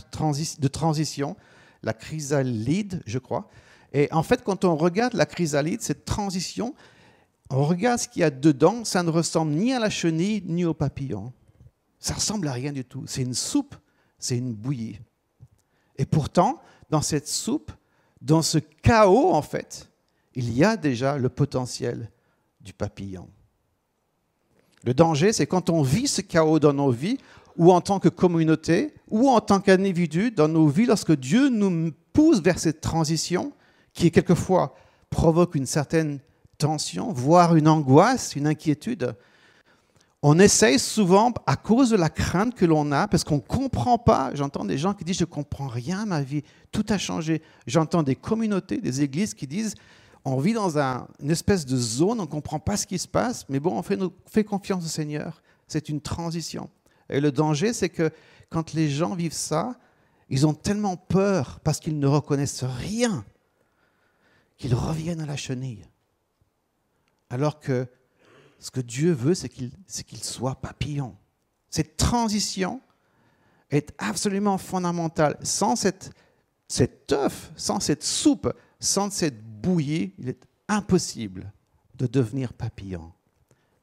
de 0.59 0.67
transition, 0.67 1.35
la 1.83 1.93
chrysalide, 1.93 3.01
je 3.05 3.19
crois. 3.19 3.49
Et 3.93 4.07
en 4.11 4.23
fait, 4.23 4.43
quand 4.43 4.65
on 4.65 4.75
regarde 4.75 5.13
la 5.13 5.25
chrysalide, 5.25 5.81
cette 5.81 6.05
transition, 6.05 6.75
on 7.49 7.63
regarde 7.63 7.99
ce 7.99 8.07
qu'il 8.07 8.21
y 8.21 8.25
a 8.25 8.29
dedans, 8.29 8.83
ça 8.83 9.03
ne 9.03 9.09
ressemble 9.09 9.51
ni 9.51 9.73
à 9.73 9.79
la 9.79 9.89
chenille 9.89 10.43
ni 10.45 10.65
au 10.65 10.73
papillon. 10.73 11.33
Ça 11.99 12.13
ressemble 12.13 12.47
à 12.47 12.53
rien 12.53 12.71
du 12.71 12.85
tout. 12.85 13.03
C'est 13.07 13.23
une 13.23 13.33
soupe, 13.33 13.75
c'est 14.17 14.37
une 14.37 14.53
bouillie. 14.53 14.99
Et 15.97 16.05
pourtant, 16.05 16.61
dans 16.89 17.01
cette 17.01 17.27
soupe, 17.27 17.71
dans 18.21 18.41
ce 18.41 18.57
chaos, 18.57 19.33
en 19.33 19.41
fait, 19.41 19.89
il 20.35 20.53
y 20.53 20.63
a 20.63 20.77
déjà 20.77 21.17
le 21.17 21.29
potentiel 21.29 22.11
du 22.61 22.73
papillon. 22.73 23.27
Le 24.85 24.93
danger, 24.93 25.33
c'est 25.33 25.47
quand 25.47 25.69
on 25.69 25.81
vit 25.81 26.07
ce 26.07 26.21
chaos 26.21 26.59
dans 26.59 26.73
nos 26.73 26.91
vies, 26.91 27.17
ou 27.57 27.71
en 27.71 27.81
tant 27.81 27.99
que 27.99 28.09
communauté, 28.09 28.93
ou 29.09 29.29
en 29.29 29.41
tant 29.41 29.59
qu'individu 29.59 30.31
dans 30.31 30.47
nos 30.47 30.67
vies, 30.67 30.85
lorsque 30.85 31.15
Dieu 31.15 31.49
nous 31.49 31.91
pousse 32.13 32.41
vers 32.41 32.59
cette 32.59 32.79
transition 32.79 33.51
qui, 33.93 34.11
quelquefois, 34.11 34.75
provoque 35.09 35.55
une 35.55 35.65
certaine 35.65 36.19
tension, 36.57 37.11
voire 37.11 37.55
une 37.55 37.67
angoisse, 37.67 38.35
une 38.35 38.47
inquiétude, 38.47 39.15
on 40.21 40.37
essaye 40.37 40.79
souvent, 40.79 41.33
à 41.45 41.55
cause 41.55 41.91
de 41.91 41.95
la 41.95 42.09
crainte 42.09 42.53
que 42.53 42.65
l'on 42.65 42.91
a, 42.91 43.07
parce 43.07 43.23
qu'on 43.23 43.35
ne 43.35 43.39
comprend 43.39 43.97
pas, 43.97 44.31
j'entends 44.33 44.65
des 44.65 44.77
gens 44.77 44.93
qui 44.93 45.05
disent, 45.05 45.17
je 45.17 45.23
ne 45.23 45.29
comprends 45.29 45.67
rien, 45.67 46.05
ma 46.05 46.21
vie, 46.21 46.43
tout 46.73 46.85
a 46.89 46.97
changé. 46.97 47.41
J'entends 47.67 48.03
des 48.03 48.15
communautés, 48.15 48.77
des 48.77 49.01
églises 49.01 49.33
qui 49.33 49.47
disent, 49.47 49.75
on 50.25 50.39
vit 50.39 50.53
dans 50.53 50.77
une 50.77 51.31
espèce 51.31 51.65
de 51.65 51.77
zone, 51.77 52.19
on 52.19 52.23
ne 52.23 52.27
comprend 52.27 52.59
pas 52.59 52.77
ce 52.77 52.85
qui 52.85 52.99
se 52.99 53.07
passe, 53.07 53.47
mais 53.49 53.59
bon, 53.59 53.77
on 53.77 53.81
fait, 53.81 53.99
fait 54.25 54.43
confiance 54.43 54.83
au 54.83 54.87
Seigneur. 54.87 55.41
C'est 55.67 55.89
une 55.89 56.01
transition. 56.01 56.69
Et 57.09 57.19
le 57.19 57.31
danger, 57.31 57.73
c'est 57.73 57.89
que 57.89 58.11
quand 58.49 58.73
les 58.73 58.89
gens 58.89 59.15
vivent 59.15 59.33
ça, 59.33 59.75
ils 60.29 60.45
ont 60.45 60.53
tellement 60.53 60.97
peur 60.97 61.59
parce 61.63 61.79
qu'ils 61.79 61.99
ne 61.99 62.07
reconnaissent 62.07 62.63
rien 62.63 63.25
qu'ils 64.57 64.75
reviennent 64.75 65.21
à 65.21 65.25
la 65.25 65.37
chenille. 65.37 65.85
Alors 67.29 67.59
que 67.59 67.87
ce 68.59 68.71
que 68.71 68.81
Dieu 68.81 69.11
veut, 69.11 69.33
c'est 69.33 69.49
qu'il 69.49 70.23
soit 70.23 70.55
papillon. 70.55 71.15
Cette 71.69 71.97
transition 71.97 72.81
est 73.71 73.93
absolument 73.97 74.57
fondamentale. 74.57 75.37
Sans 75.43 75.75
cette, 75.75 76.11
cet 76.67 77.11
œuf, 77.11 77.51
sans 77.55 77.79
cette 77.79 78.03
soupe, 78.03 78.51
sans 78.79 79.11
cette 79.11 79.48
bouillie, 79.61 80.13
il 80.17 80.29
est 80.29 80.45
impossible 80.67 81.51
de 81.95 82.07
devenir 82.07 82.53
papillon. 82.53 83.11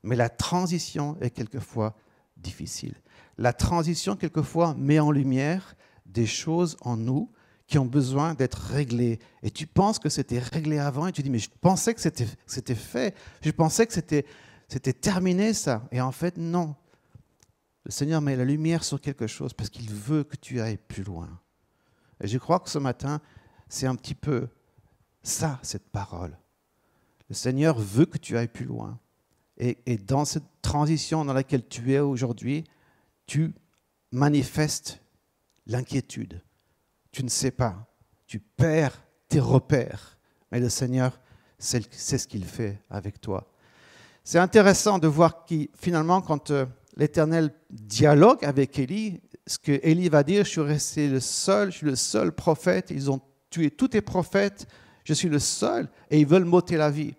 Mais 0.02 0.16
la 0.16 0.28
transition 0.28 1.16
est 1.20 1.30
quelquefois 1.30 1.96
difficile. 2.36 2.94
La 3.38 3.52
transition, 3.52 4.16
quelquefois, 4.16 4.74
met 4.74 4.98
en 4.98 5.10
lumière 5.10 5.74
des 6.06 6.26
choses 6.26 6.76
en 6.80 6.96
nous 6.96 7.30
qui 7.66 7.78
ont 7.78 7.86
besoin 7.86 8.34
d'être 8.34 8.58
réglées. 8.58 9.18
Et 9.42 9.50
tu 9.50 9.66
penses 9.66 9.98
que 9.98 10.08
c'était 10.08 10.38
réglé 10.38 10.78
avant 10.78 11.08
et 11.08 11.12
tu 11.12 11.22
dis, 11.22 11.30
mais 11.30 11.40
je 11.40 11.50
pensais 11.60 11.92
que 11.94 12.00
c'était 12.00 12.74
fait. 12.74 13.14
Je 13.42 13.50
pensais 13.50 13.86
que 13.86 13.92
c'était 13.92 14.24
c'était 14.68 14.92
terminé 14.92 15.54
ça. 15.54 15.86
Et 15.92 16.00
en 16.00 16.12
fait, 16.12 16.36
non. 16.36 16.74
Le 17.84 17.90
Seigneur 17.90 18.20
met 18.20 18.34
la 18.36 18.44
lumière 18.44 18.82
sur 18.82 19.00
quelque 19.00 19.26
chose 19.26 19.52
parce 19.52 19.70
qu'il 19.70 19.90
veut 19.90 20.24
que 20.24 20.36
tu 20.36 20.60
ailles 20.60 20.78
plus 20.78 21.04
loin. 21.04 21.40
Et 22.20 22.26
je 22.26 22.38
crois 22.38 22.58
que 22.58 22.68
ce 22.68 22.78
matin, 22.78 23.20
c'est 23.68 23.86
un 23.86 23.94
petit 23.94 24.14
peu 24.14 24.48
ça, 25.26 25.58
cette 25.62 25.88
parole. 25.88 26.36
Le 27.28 27.34
Seigneur 27.34 27.78
veut 27.78 28.06
que 28.06 28.18
tu 28.18 28.36
ailles 28.36 28.48
plus 28.48 28.64
loin. 28.64 28.98
Et, 29.58 29.96
dans 29.96 30.24
cette 30.24 30.44
transition 30.60 31.24
dans 31.24 31.32
laquelle 31.32 31.66
tu 31.66 31.92
es 31.92 31.98
aujourd'hui, 31.98 32.64
tu 33.26 33.54
manifestes 34.12 35.00
l'inquiétude. 35.66 36.42
Tu 37.10 37.24
ne 37.24 37.28
sais 37.28 37.50
pas. 37.50 37.86
Tu 38.26 38.38
perds 38.38 39.02
tes 39.28 39.40
repères. 39.40 40.18
Mais 40.52 40.60
le 40.60 40.68
Seigneur, 40.68 41.18
c'est 41.58 42.18
ce 42.18 42.26
qu'il 42.26 42.44
fait 42.44 42.78
avec 42.90 43.20
toi. 43.20 43.50
C'est 44.24 44.38
intéressant 44.38 44.98
de 44.98 45.08
voir 45.08 45.44
qui, 45.44 45.70
finalement, 45.74 46.20
quand 46.20 46.50
euh, 46.50 46.66
l'Éternel 46.96 47.52
dialogue 47.70 48.44
avec 48.44 48.78
Élie, 48.78 49.20
ce 49.46 49.58
que 49.58 49.80
Élie 49.82 50.08
va 50.08 50.22
dire, 50.22 50.44
je 50.44 50.50
suis 50.50 50.60
resté 50.60 51.08
le 51.08 51.20
seul, 51.20 51.70
je 51.70 51.78
suis 51.78 51.86
le 51.86 51.96
seul 51.96 52.32
prophète, 52.32 52.90
ils 52.90 53.10
ont 53.10 53.20
tué 53.50 53.70
tous 53.70 53.88
tes 53.88 54.02
prophètes, 54.02 54.66
Je 55.06 55.14
suis 55.14 55.28
le 55.28 55.38
seul. 55.38 55.88
Et 56.10 56.20
ils 56.20 56.26
veulent 56.26 56.44
m'ôter 56.44 56.76
la 56.76 56.90
vie. 56.90 57.14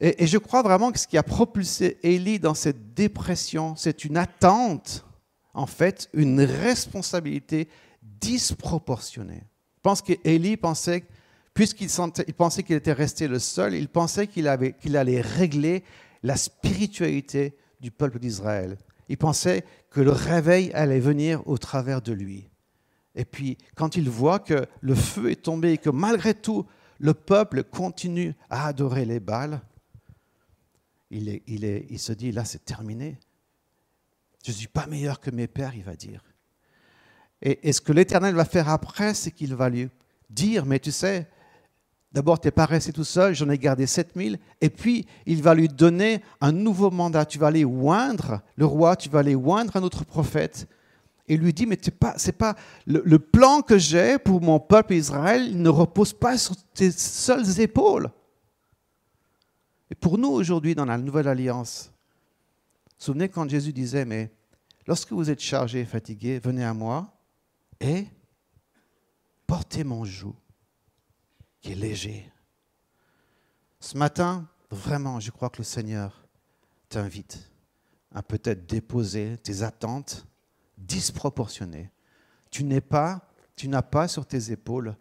Et, 0.00 0.26
je 0.26 0.38
crois 0.38 0.62
vraiment 0.62 0.90
que 0.90 0.98
ce 0.98 1.06
qui 1.06 1.16
a 1.16 1.22
propulsé 1.22 1.98
Élie 2.02 2.40
dans 2.40 2.54
cette 2.54 2.94
dépression, 2.94 3.76
c'est 3.76 4.04
une 4.04 4.16
attente, 4.16 5.04
en 5.54 5.66
fait, 5.66 6.08
une 6.12 6.40
responsabilité 6.40 7.68
disproportionnée. 8.02 9.44
Je 9.76 9.80
pense 9.82 10.02
qu'Élie 10.02 10.56
pensait, 10.56 11.04
puisqu'il 11.54 11.88
pensait 12.36 12.62
qu'il 12.64 12.74
était 12.74 12.92
resté 12.92 13.28
le 13.28 13.38
seul, 13.38 13.74
il 13.74 13.88
pensait 13.88 14.26
qu'il 14.26 14.48
allait 14.48 15.20
régler 15.20 15.84
la 16.24 16.36
spiritualité 16.36 17.54
du 17.80 17.92
peuple 17.92 18.18
d'Israël. 18.18 18.78
Il 19.08 19.18
pensait 19.18 19.64
que 19.90 20.00
le 20.00 20.10
réveil 20.10 20.72
allait 20.72 21.00
venir 21.00 21.46
au 21.46 21.58
travers 21.58 22.00
de 22.02 22.12
lui. 22.12 22.48
Et 23.14 23.24
puis, 23.24 23.58
quand 23.76 23.96
il 23.96 24.08
voit 24.08 24.38
que 24.38 24.66
le 24.80 24.94
feu 24.94 25.30
est 25.30 25.42
tombé 25.42 25.72
et 25.72 25.78
que 25.78 25.90
malgré 25.90 26.34
tout, 26.34 26.66
le 26.98 27.14
peuple 27.14 27.64
continue 27.64 28.34
à 28.48 28.66
adorer 28.66 29.04
les 29.04 29.20
Baals, 29.20 29.60
il, 31.10 31.98
se 31.98 32.12
dit, 32.12 32.32
là 32.32 32.44
c'est 32.44 32.64
terminé. 32.64 33.18
Je 34.44 34.50
ne 34.50 34.56
suis 34.56 34.68
pas 34.68 34.86
meilleur 34.86 35.20
que 35.20 35.30
mes 35.30 35.46
pères, 35.46 35.74
il 35.74 35.84
va 35.84 35.94
dire. 35.94 36.22
Et, 37.42 37.72
ce 37.72 37.80
que 37.80 37.92
l'Éternel 37.92 38.34
va 38.34 38.44
faire 38.44 38.68
après, 38.68 39.14
c'est 39.14 39.32
qu'il 39.32 39.54
va 39.54 39.68
lui 39.68 39.88
dire, 40.30 40.64
mais 40.64 40.78
tu 40.78 40.92
sais, 40.92 41.28
d'abord 42.12 42.40
tu 42.40 42.46
n'es 42.46 42.52
pas 42.52 42.66
resté 42.66 42.92
tout 42.92 43.04
seul, 43.04 43.34
j'en 43.34 43.50
ai 43.50 43.58
gardé 43.58 43.86
7000, 43.86 44.38
et 44.60 44.70
puis 44.70 45.06
il 45.26 45.42
va 45.42 45.54
lui 45.54 45.68
donner 45.68 46.22
un 46.40 46.52
nouveau 46.52 46.90
mandat. 46.90 47.26
Tu 47.26 47.38
vas 47.38 47.48
aller 47.48 47.64
oindre 47.64 48.40
le 48.56 48.64
roi, 48.64 48.96
tu 48.96 49.08
vas 49.08 49.18
aller 49.18 49.34
oindre 49.34 49.76
un 49.76 49.82
autre 49.82 50.04
prophète. 50.04 50.68
Et 51.32 51.36
lui 51.38 51.54
dit, 51.54 51.64
mais 51.64 51.78
pas, 51.98 52.14
pas 52.38 52.56
le, 52.84 53.00
le 53.06 53.18
plan 53.18 53.62
que 53.62 53.78
j'ai 53.78 54.18
pour 54.18 54.42
mon 54.42 54.60
peuple 54.60 54.92
Israël, 54.92 55.46
il 55.48 55.62
ne 55.62 55.70
repose 55.70 56.12
pas 56.12 56.36
sur 56.36 56.54
tes 56.74 56.90
seules 56.90 57.58
épaules. 57.58 58.10
Et 59.90 59.94
pour 59.94 60.18
nous 60.18 60.28
aujourd'hui, 60.28 60.74
dans 60.74 60.84
la 60.84 60.98
nouvelle 60.98 61.28
alliance, 61.28 61.90
souvenez 62.98 63.30
quand 63.30 63.48
Jésus 63.48 63.72
disait, 63.72 64.04
mais 64.04 64.30
lorsque 64.86 65.12
vous 65.12 65.30
êtes 65.30 65.40
chargé 65.40 65.80
et 65.80 65.84
fatigué, 65.86 66.38
venez 66.38 66.64
à 66.64 66.74
moi 66.74 67.10
et 67.80 68.08
portez 69.46 69.84
mon 69.84 70.04
joug 70.04 70.36
qui 71.62 71.72
est 71.72 71.76
léger. 71.76 72.30
Ce 73.80 73.96
matin, 73.96 74.46
vraiment, 74.70 75.18
je 75.18 75.30
crois 75.30 75.48
que 75.48 75.62
le 75.62 75.64
Seigneur 75.64 76.26
t'invite 76.90 77.50
à 78.14 78.22
peut-être 78.22 78.66
déposer 78.66 79.38
tes 79.42 79.62
attentes 79.62 80.26
disproportionnées. 80.86 81.90
Tu 82.50 82.64
n'es 82.64 82.80
pas, 82.80 83.28
tu 83.56 83.68
n'as 83.68 83.82
pas 83.82 84.08
sur 84.08 84.26
tes 84.26 84.52
épaules 84.52 84.96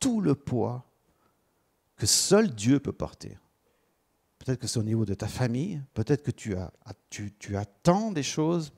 tout 0.00 0.20
le 0.20 0.34
poids 0.34 0.84
que 1.96 2.06
seul 2.06 2.54
Dieu 2.54 2.80
peut 2.80 2.92
porter. 2.92 3.38
Peut-être 4.38 4.60
que 4.60 4.66
c'est 4.66 4.78
au 4.78 4.84
niveau 4.84 5.04
de 5.04 5.14
ta 5.14 5.26
famille, 5.26 5.82
peut-être 5.94 6.22
que 6.22 6.30
tu, 6.30 6.56
as, 6.56 6.72
tu, 7.10 7.32
tu 7.38 7.56
attends 7.56 8.12
des 8.12 8.22
choses, 8.22 8.72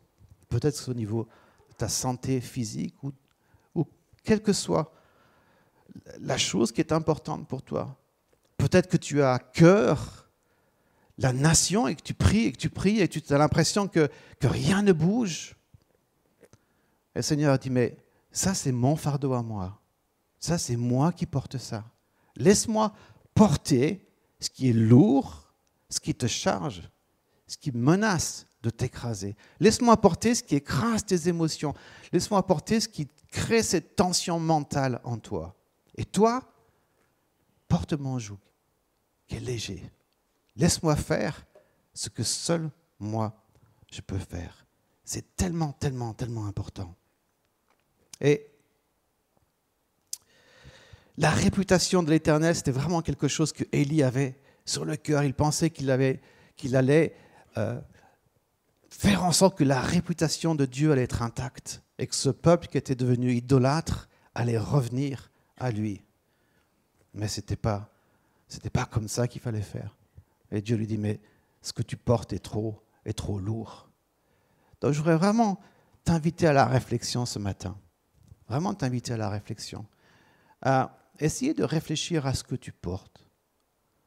peut-être 0.48 0.76
que 0.76 0.84
c'est 0.84 0.90
au 0.90 0.94
niveau 0.94 1.28
de 1.68 1.74
ta 1.74 1.88
santé 1.88 2.40
physique 2.40 2.96
ou, 3.02 3.12
ou 3.74 3.86
quelle 4.24 4.42
que 4.42 4.52
soit 4.52 4.92
la 6.20 6.38
chose 6.38 6.72
qui 6.72 6.80
est 6.80 6.92
importante 6.92 7.46
pour 7.46 7.62
toi. 7.62 7.98
Peut-être 8.56 8.88
que 8.88 8.96
tu 8.96 9.22
as 9.22 9.34
à 9.34 9.38
cœur 9.38 10.30
la 11.18 11.32
nation 11.32 11.86
et 11.86 11.94
que 11.94 12.02
tu 12.02 12.14
pries 12.14 12.46
et 12.46 12.52
que 12.52 12.58
tu 12.58 12.70
pries 12.70 13.00
et 13.00 13.08
que 13.08 13.18
tu 13.18 13.32
as 13.32 13.38
l'impression 13.38 13.88
que, 13.88 14.08
que 14.38 14.46
rien 14.46 14.82
ne 14.82 14.92
bouge. 14.92 15.56
Et 17.14 17.18
le 17.18 17.22
Seigneur 17.22 17.58
dit, 17.58 17.70
mais 17.70 17.96
ça 18.30 18.54
c'est 18.54 18.72
mon 18.72 18.96
fardeau 18.96 19.32
à 19.32 19.42
moi. 19.42 19.80
Ça 20.38 20.58
c'est 20.58 20.76
moi 20.76 21.12
qui 21.12 21.26
porte 21.26 21.58
ça. 21.58 21.84
Laisse-moi 22.36 22.92
porter 23.34 24.08
ce 24.38 24.48
qui 24.48 24.70
est 24.70 24.74
lourd 24.74 25.50
ce 25.90 26.00
qui 26.00 26.14
te 26.14 26.26
charge, 26.26 26.88
ce 27.46 27.58
qui 27.58 27.72
menace 27.72 28.46
de 28.62 28.70
t'écraser. 28.70 29.36
Laisse-moi 29.58 29.94
apporter 29.94 30.34
ce 30.34 30.42
qui 30.42 30.54
écrase 30.54 31.04
tes 31.04 31.28
émotions. 31.28 31.74
Laisse-moi 32.12 32.38
apporter 32.38 32.80
ce 32.80 32.88
qui 32.88 33.08
crée 33.28 33.62
cette 33.62 33.96
tension 33.96 34.38
mentale 34.38 35.00
en 35.04 35.18
toi. 35.18 35.56
Et 35.96 36.04
toi, 36.04 36.42
porte 37.68 37.92
mon 37.92 38.18
joug, 38.18 38.38
qui 39.26 39.36
est 39.36 39.40
léger. 39.40 39.90
Laisse-moi 40.56 40.96
faire 40.96 41.44
ce 41.92 42.08
que 42.08 42.22
seul 42.22 42.70
moi 42.98 43.34
je 43.90 44.00
peux 44.00 44.18
faire. 44.18 44.66
C'est 45.04 45.34
tellement, 45.34 45.72
tellement, 45.72 46.14
tellement 46.14 46.46
important. 46.46 46.94
Et 48.20 48.46
la 51.16 51.30
réputation 51.30 52.02
de 52.02 52.10
l'Éternel, 52.10 52.54
c'était 52.54 52.70
vraiment 52.70 53.02
quelque 53.02 53.28
chose 53.28 53.52
que 53.52 53.64
Élie 53.72 54.02
avait 54.02 54.36
sur 54.64 54.84
le 54.84 54.96
cœur. 54.96 55.22
Il 55.22 55.34
pensait 55.34 55.70
qu'il 55.70 55.90
allait 55.90 57.14
euh, 57.58 57.80
faire 58.90 59.24
en 59.24 59.32
sorte 59.32 59.58
que 59.58 59.64
la 59.64 59.80
réputation 59.80 60.54
de 60.54 60.66
Dieu 60.66 60.92
allait 60.92 61.02
être 61.02 61.22
intacte 61.22 61.82
et 61.98 62.06
que 62.06 62.14
ce 62.14 62.30
peuple 62.30 62.68
qui 62.68 62.78
était 62.78 62.94
devenu 62.94 63.32
idolâtre 63.32 64.08
allait 64.34 64.58
revenir 64.58 65.30
à 65.58 65.70
lui. 65.70 66.02
Mais 67.14 67.28
ce 67.28 67.40
n'était 67.40 67.56
pas, 67.56 67.90
comme 68.90 69.08
ça 69.08 69.28
qu'il 69.28 69.40
fallait 69.40 69.60
faire. 69.60 69.96
Et 70.50 70.62
Dieu 70.62 70.76
lui 70.76 70.86
dit, 70.86 70.98
mais 70.98 71.20
ce 71.60 71.72
que 71.72 71.82
tu 71.82 71.96
portes 71.96 72.32
est 72.32 72.38
trop, 72.38 72.82
est 73.04 73.12
trop 73.12 73.38
lourd. 73.38 73.90
Donc 74.80 74.92
je 74.92 74.98
voudrais 74.98 75.16
vraiment 75.16 75.60
t'inviter 76.04 76.46
à 76.46 76.52
la 76.52 76.64
réflexion 76.64 77.26
ce 77.26 77.38
matin. 77.38 77.76
Vraiment 78.50 78.74
t'inviter 78.74 79.12
à 79.12 79.16
la 79.16 79.30
réflexion. 79.30 79.86
À 80.60 80.98
essayer 81.20 81.54
de 81.54 81.62
réfléchir 81.62 82.26
à 82.26 82.34
ce 82.34 82.42
que 82.42 82.56
tu 82.56 82.72
portes 82.72 83.24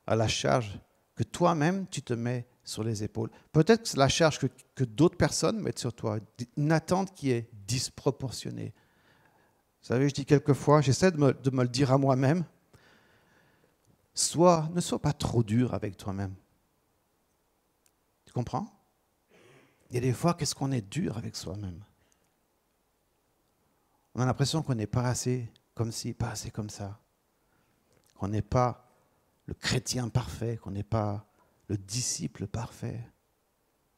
à 0.06 0.18
la 0.18 0.28
charge 0.28 0.80
que 1.16 1.24
toi-même 1.24 1.88
tu 1.88 2.02
te 2.02 2.14
mets 2.14 2.46
sur 2.66 2.84
les 2.84 3.06
épaules. 3.06 3.30
Peut-être 3.54 3.84
que 3.84 3.88
c'est 3.88 3.98
la 3.98 4.10
charge 4.10 4.40
que, 4.76 4.84
d'autres 4.84 5.16
personnes 5.16 5.62
mettent 5.62 5.80
sur 5.80 5.94
toi, 5.94 6.20
une 6.58 6.74
attente 6.74 7.14
qui 7.14 7.32
est 7.32 7.50
disproportionnée. 7.68 8.74
Vous 9.82 9.88
savez, 9.88 10.10
je 10.10 10.14
dis 10.14 10.26
quelquefois, 10.26 10.82
j'essaie 10.82 11.12
de 11.12 11.18
me, 11.18 11.34
de 11.34 11.50
me 11.50 11.64
le 11.64 11.70
dire 11.70 11.94
à 11.94 11.98
moi-même, 11.98 12.44
sois, 14.14 14.70
ne 14.74 14.82
sois 14.82 15.00
pas 15.00 15.14
trop 15.14 15.42
dur 15.42 15.74
avec 15.74 15.96
toi-même. 15.96 16.36
Tu 18.26 18.34
comprends? 18.34 18.66
Il 19.90 19.96
y 19.96 19.98
a 19.98 20.02
des 20.02 20.14
fois, 20.14 20.34
qu'est-ce 20.34 20.56
qu'on 20.56 20.74
est 20.74 20.82
dur 20.82 21.18
avec 21.18 21.38
soi-même? 21.38 21.82
On 24.16 24.22
a 24.22 24.26
l'impression 24.26 24.62
qu'on 24.62 24.76
n'est 24.76 24.88
pas 24.88 25.06
assez 25.08 25.52
comme 25.74 25.92
ci, 25.92 26.14
pas 26.14 26.32
assez 26.32 26.52
comme 26.52 26.70
ça. 26.70 27.00
Qu'on 28.16 28.28
n'est 28.28 28.44
pas 28.44 28.88
le 29.46 29.54
chrétien 29.54 30.10
parfait, 30.10 30.58
qu'on 30.58 30.72
n'est 30.72 30.84
pas 30.84 31.26
le 31.68 31.78
disciple 31.78 32.48
parfait. 32.48 33.02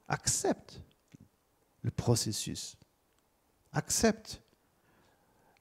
Accepte 0.08 0.82
le 1.82 1.92
processus. 1.92 2.78
Accepte 3.74 4.42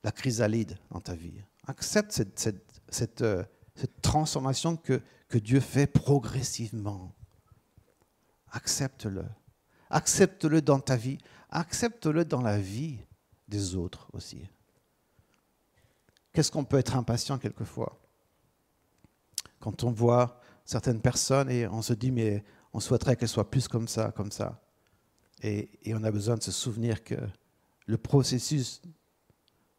la 0.05 0.13
chrysalide 0.13 0.79
dans 0.91 1.01
ta 1.01 1.15
vie. 1.15 1.43
Accepte 1.67 2.13
cette, 2.13 3.23
euh, 3.23 3.45
transformation 4.03 4.77
que, 4.77 5.03
que 5.29 5.39
Dieu 5.39 5.59
fait 5.59 5.87
progressivement. 5.87 7.13
Accepte-le. 8.53 9.25
Accepte-le 9.91 10.63
dans 10.63 10.79
ta 10.79 10.97
vie. 10.97 11.19
Accepte-le 11.51 12.25
dans 12.25 12.41
la 12.41 12.59
vie 12.59 13.01
des 13.49 13.75
autres 13.75 14.09
aussi. 14.13 14.49
Qu'est-ce 16.33 16.51
qu'on 16.51 16.65
peut 16.65 16.79
être 16.79 16.97
impatient 16.97 17.39
quelquefois? 17.39 18.01
Quand 19.61 19.85
on 19.85 19.93
voit 19.93 20.41
certaines 20.65 21.01
personnes 21.01 21.51
et 21.51 21.67
on 21.69 21.83
se 21.83 21.93
dit, 21.93 22.11
mais 22.11 22.45
on 22.73 22.81
souhaiterait 22.81 23.17
qu'elles 23.17 23.29
soient 23.29 23.51
plus 23.51 23.69
comme 23.69 23.89
ça, 23.89 24.11
comme 24.11 24.33
ça. 24.33 24.61
Et, 25.43 25.69
on 25.89 26.03
a 26.03 26.11
besoin 26.11 26.37
de 26.37 26.43
se 26.43 26.53
souvenir 26.53 27.05
que 27.05 27.17
le 27.87 27.99
processus 27.99 28.83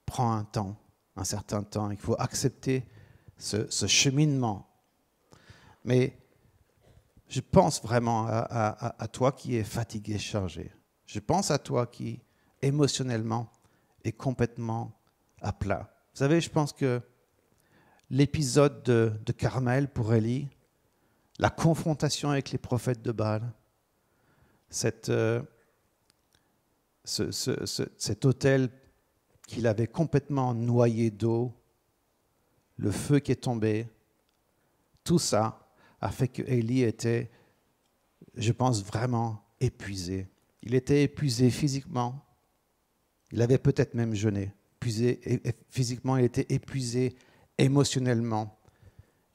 prend 0.06 0.34
un 0.34 0.44
temps, 0.44 0.78
un 1.16 1.24
certain 1.24 1.64
temps. 1.64 1.90
Il 1.92 1.98
faut 1.98 2.16
accepter 2.20 2.86
ce, 3.38 3.88
cheminement. 3.88 4.70
Mais 5.84 6.18
je 7.28 7.42
pense 7.42 7.82
vraiment 7.82 8.28
à, 8.28 8.96
à, 8.98 9.08
toi 9.08 9.32
qui 9.32 9.56
es 9.56 9.64
fatigué, 9.64 10.20
chargé. 10.20 10.72
Je 11.06 11.20
pense 11.20 11.52
à 11.52 11.58
toi 11.58 11.88
qui, 11.88 12.22
émotionnellement, 12.66 13.52
est 14.04 14.12
complètement 14.12 15.00
à 15.42 15.54
plat. 15.54 15.90
Vous 16.14 16.20
savez, 16.20 16.42
je 16.42 16.50
pense 16.50 16.74
que 16.74 17.02
l'épisode 18.10 18.84
de, 18.84 19.32
Carmel 19.32 19.88
pour 19.88 20.14
Élie, 20.14 20.48
la 21.40 21.50
confrontation 21.50 22.30
avec 22.30 22.52
les 22.52 22.58
prophètes 22.58 23.02
de 23.02 23.12
Baal, 23.12 23.44
cette, 24.70 25.10
euh, 25.10 25.42
cet 27.04 28.26
hôtel 28.26 28.70
qu'il 29.48 29.68
avait 29.68 29.88
complètement 29.88 30.54
noyé 30.54 31.12
d'eau, 31.12 31.54
le 32.78 32.92
feu 32.92 33.20
qui 33.20 33.32
est 33.32 33.44
tombé, 33.44 33.88
tout 35.04 35.20
ça 35.20 35.70
a 36.02 36.10
fait 36.12 36.28
que 36.28 36.42
Élie 36.42 36.84
était, 36.84 37.30
je 38.36 38.52
pense, 38.52 38.84
vraiment 38.84 39.44
épuisé. 39.60 40.28
Il 40.62 40.74
était 40.74 41.04
épuisé 41.04 41.52
physiquement, 41.52 42.26
il 43.32 43.42
avait 43.42 43.58
peut-être 43.58 43.94
même 43.94 44.14
jeûné. 44.14 44.54
Physiquement, 45.70 46.18
il 46.18 46.26
était 46.26 46.46
épuisé 46.50 47.16
émotionnellement 47.58 48.60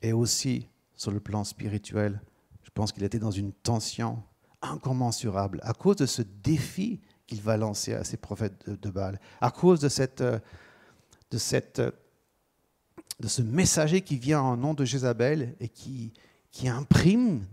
et 0.02 0.12
aussi 0.12 0.68
sur 0.94 1.10
le 1.10 1.20
plan 1.20 1.44
spirituel. 1.44 2.20
Je 2.62 2.70
pense 2.70 2.92
qu'il 2.92 3.02
était 3.02 3.18
dans 3.18 3.30
une 3.30 3.52
tension 3.52 4.22
incommensurable 4.62 5.60
à 5.62 5.72
cause 5.72 5.96
de 5.96 6.06
ce 6.06 6.22
défi 6.22 7.00
qu'il 7.26 7.40
va 7.40 7.56
lancer 7.56 7.94
à 7.94 8.04
ses 8.04 8.16
prophètes 8.16 8.68
de, 8.68 8.76
de 8.76 8.90
Baal, 8.90 9.20
à 9.40 9.50
cause 9.50 9.80
de, 9.80 9.88
cette, 9.88 10.22
de, 10.22 11.38
cette, 11.38 11.80
de 11.80 13.28
ce 13.28 13.42
messager 13.42 14.02
qui 14.02 14.18
vient 14.18 14.40
en 14.40 14.56
nom 14.56 14.74
de 14.74 14.84
Jézabel 14.84 15.56
et 15.60 15.68
qui, 15.68 16.12
qui 16.50 16.68
imprime 16.68 17.46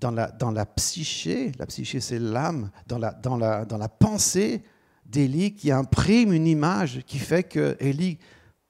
dans 0.00 0.10
la, 0.10 0.32
la 0.52 0.66
psyché, 0.66 1.52
la 1.58 1.66
psyché 1.66 2.00
c'est 2.00 2.18
l'âme, 2.18 2.70
dans 2.86 2.98
la 2.98 3.88
pensée 3.88 4.62
d'Élie 5.10 5.54
qui 5.54 5.72
imprime 5.72 6.32
une 6.32 6.46
image 6.46 7.02
qui 7.06 7.18
fait 7.18 7.42
que 7.42 7.76
Élie 7.80 8.18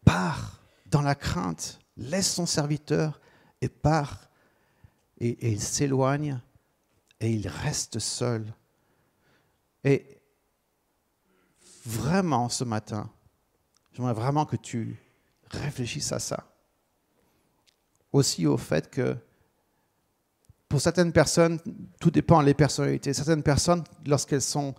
part 0.05 0.63
dans 0.87 1.03
la 1.03 1.15
crainte, 1.15 1.79
laisse 1.97 2.33
son 2.33 2.47
serviteur 2.47 3.21
et 3.61 3.69
part 3.69 4.31
et, 5.19 5.29
et 5.29 5.53
il 5.53 5.61
s'éloigne 5.61 6.41
et 7.21 7.31
il 7.31 7.47
reste 7.47 7.99
seul. 7.99 8.53
Et 9.85 10.19
vraiment 11.85 12.49
ce 12.49 12.65
matin, 12.65 13.11
j'aimerais 13.93 14.15
vraiment 14.15 14.47
que 14.47 14.57
tu 14.57 14.97
réfléchisses 15.51 16.13
à 16.13 16.19
ça. 16.19 16.47
Aussi 18.13 18.47
au 18.47 18.57
fait 18.57 18.91
que 18.91 19.17
pour 20.71 20.81
certaines 20.81 21.13
personnes, 21.13 21.59
tout 21.99 22.13
dépend 22.13 22.41
des 22.45 22.55
personnalités. 22.55 23.13
Certaines 23.13 23.43
personnes, 23.43 23.83
lorsqu'elles 24.07 24.41
sont 24.41 24.77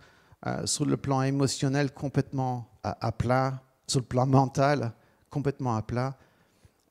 euh, 0.47 0.65
sur 0.65 0.85
le 0.85 0.95
plan 0.95 1.21
émotionnel 1.21 1.91
complètement 1.91 2.69
à, 2.81 3.11
plat, 3.11 3.61
sur 3.87 3.99
le 3.99 4.05
plan 4.05 4.25
mental 4.25 4.93
complètement 5.29 5.75
à 5.75 5.81
plat, 5.81 6.17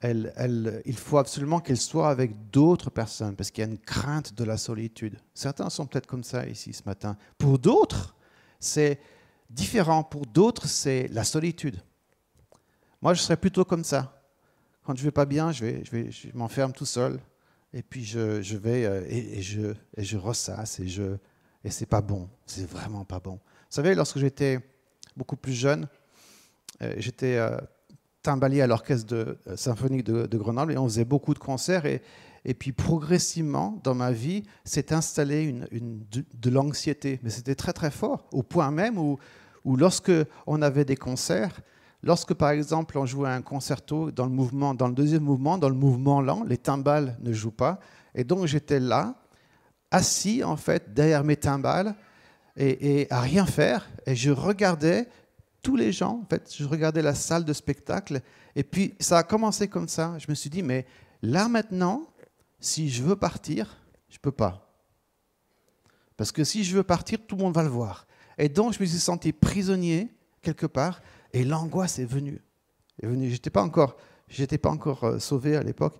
il 0.03 0.97
faut 0.97 1.17
absolument 1.17 1.61
qu'elles 1.61 1.79
soient 1.79 2.11
avec 2.11 2.51
d'autres 2.51 2.91
personnes 2.91 3.37
parce 3.37 3.51
qu'il 3.51 3.65
y 3.65 3.67
a 3.67 3.71
une 3.71 3.79
crainte 3.79 4.35
de 4.35 4.45
la 4.45 4.59
solitude. 4.59 5.19
Certains 5.33 5.71
sont 5.71 5.87
peut-être 5.87 6.07
comme 6.07 6.25
ça 6.25 6.47
ici 6.47 6.75
ce 6.75 6.83
matin. 6.85 7.17
Pour 7.39 7.59
d'autres, 7.59 8.15
c'est 8.59 9.01
différent. 9.49 10.05
Pour 10.05 10.27
d'autres, 10.27 10.67
c'est 10.67 11.09
la 11.09 11.25
solitude. 11.25 11.81
Moi, 13.01 13.15
je 13.15 13.23
serais 13.23 13.39
plutôt 13.39 13.65
comme 13.65 13.85
ça. 13.85 14.23
Quand 14.85 14.95
je 14.95 15.03
vais 15.03 15.11
pas 15.11 15.27
bien, 15.27 15.53
je, 15.53 15.65
vais, 15.65 15.85
je, 15.87 15.91
vais, 15.91 16.11
je 16.11 16.29
m'enferme 16.35 16.73
tout 16.73 16.87
seul 16.87 17.19
et 17.73 17.83
puis 17.83 18.05
je, 18.05 18.43
je 18.43 18.57
vais 18.57 18.85
euh, 18.85 19.05
et, 19.09 19.43
je, 19.43 19.75
et 19.97 20.05
je 20.05 20.17
ressasse 20.17 20.81
et 20.81 20.89
je 20.89 21.17
et 21.63 21.71
c'est 21.71 21.87
pas 21.87 22.01
bon, 22.01 22.29
c'est 22.47 22.69
vraiment 22.69 23.05
pas 23.05 23.21
bon. 23.21 23.33
Vous 23.33 23.41
savez, 23.77 23.95
lorsque 23.95 24.19
j'étais 24.19 24.61
beaucoup 25.17 25.37
plus 25.37 25.53
jeune, 25.53 25.89
euh, 26.81 26.95
j'étais 26.97 27.37
euh, 27.37 27.59
timbalier 28.23 28.63
à 28.63 28.67
l'orchestre 28.67 29.37
symphonique 29.57 30.05
de, 30.05 30.39
Grenoble 30.39 30.73
et 30.73 30.79
on 30.79 30.89
faisait 30.89 31.05
beaucoup 31.05 31.35
de 31.35 31.39
concerts 31.39 31.85
et, 31.85 32.01
et 32.47 32.55
puis 32.55 32.73
progressivement 32.73 33.79
dans 33.85 33.95
ma 33.95 34.11
vie 34.11 34.45
s'est 34.65 34.95
installée 34.95 35.43
une, 35.43 35.69
une, 35.71 36.03
de, 36.11 36.25
de 36.35 36.51
l'anxiété, 36.51 37.21
mais 37.23 37.31
c'était 37.31 37.55
très 37.55 37.75
très 37.75 37.91
fort, 37.91 38.27
au 38.33 38.43
point 38.43 38.71
même 38.71 38.97
où, 38.97 39.19
où 39.65 39.77
lorsque 39.77 40.13
on 40.47 40.63
avait 40.63 40.87
des 40.87 40.97
concerts, 40.97 41.61
Lorsque, 42.03 42.33
par 42.35 42.51
exemple, 42.51 42.97
on 42.97 43.05
jouait 43.05 43.29
un 43.29 43.43
concerto 43.43 44.11
dans 44.11 44.27
le 44.27 44.93
deuxième 44.95 45.23
mouvement, 45.23 45.59
dans 45.59 45.69
le 45.69 45.75
mouvement 45.75 46.21
lent, 46.23 46.45
les 46.45 46.57
timbales 46.57 47.19
ne 47.21 47.33
jouent 47.33 47.51
pas. 47.51 47.79
Et 48.15 48.25
donc, 48.25 48.47
j'étais 48.47 48.81
là, 48.81 49.15
assis, 49.91 50.43
en 50.43 50.57
fait, 50.57 50.95
derrière 50.95 51.25
mes 51.25 51.37
timbales, 51.37 51.95
et, 52.57 53.07
à 53.11 53.21
rien 53.21 53.47
faire. 53.47 53.89
Et 54.07 54.15
je 54.15 54.31
regardais 54.31 55.09
tous 55.63 55.77
les 55.77 55.93
gens, 55.93 56.21
en 56.23 56.27
fait, 56.29 56.53
je 56.55 56.65
regardais 56.65 57.03
la 57.03 57.15
salle 57.15 57.45
de 57.45 57.53
spectacle. 57.53 58.21
Et 58.57 58.65
puis, 58.65 58.95
ça 58.99 59.19
a 59.19 59.23
commencé 59.23 59.69
comme 59.69 59.89
ça. 59.89 60.17
Je 60.19 60.27
me 60.29 60.35
suis 60.35 60.51
dit, 60.51 60.63
mais 60.63 60.87
là, 61.23 61.49
maintenant, 61.49 62.07
si 62.59 62.89
je 62.89 63.03
veux 63.03 63.17
partir, 63.17 63.77
je 64.09 64.17
ne 64.17 64.21
peux 64.21 64.33
pas. 64.33 64.67
Parce 66.17 66.33
que 66.33 66.45
si 66.45 66.65
je 66.65 66.77
veux 66.77 66.83
partir, 66.83 67.19
tout 67.27 67.37
le 67.37 67.43
monde 67.43 67.55
va 67.55 67.63
le 67.63 67.69
voir. 67.69 68.07
Et 68.39 68.49
donc, 68.49 68.73
je 68.73 68.81
me 68.81 68.87
suis 68.87 68.99
senti 68.99 69.33
prisonnier, 69.33 70.13
quelque 70.43 70.67
part, 70.67 71.03
et 71.33 71.45
l'angoisse 71.45 71.99
est 71.99 72.05
venue. 72.05 72.41
Est 73.03 73.07
venue. 73.07 73.29
Je 73.29 73.33
n'étais 73.33 73.51
pas 73.51 73.63
encore, 73.63 73.97
j'étais 74.29 74.59
pas 74.59 74.71
encore 74.71 75.05
euh, 75.05 75.19
sauvé 75.19 75.57
à 75.57 75.63
l'époque. 75.63 75.99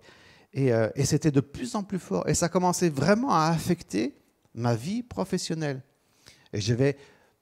Et, 0.53 0.73
euh, 0.73 0.89
et 0.95 1.05
c'était 1.05 1.31
de 1.31 1.39
plus 1.39 1.75
en 1.75 1.83
plus 1.83 1.99
fort. 1.99 2.27
Et 2.27 2.33
ça 2.33 2.49
commençait 2.49 2.89
vraiment 2.89 3.31
à 3.31 3.47
affecter 3.47 4.15
ma 4.53 4.75
vie 4.75 5.03
professionnelle. 5.03 5.81
Et 6.53 6.59
j'avais 6.59 6.97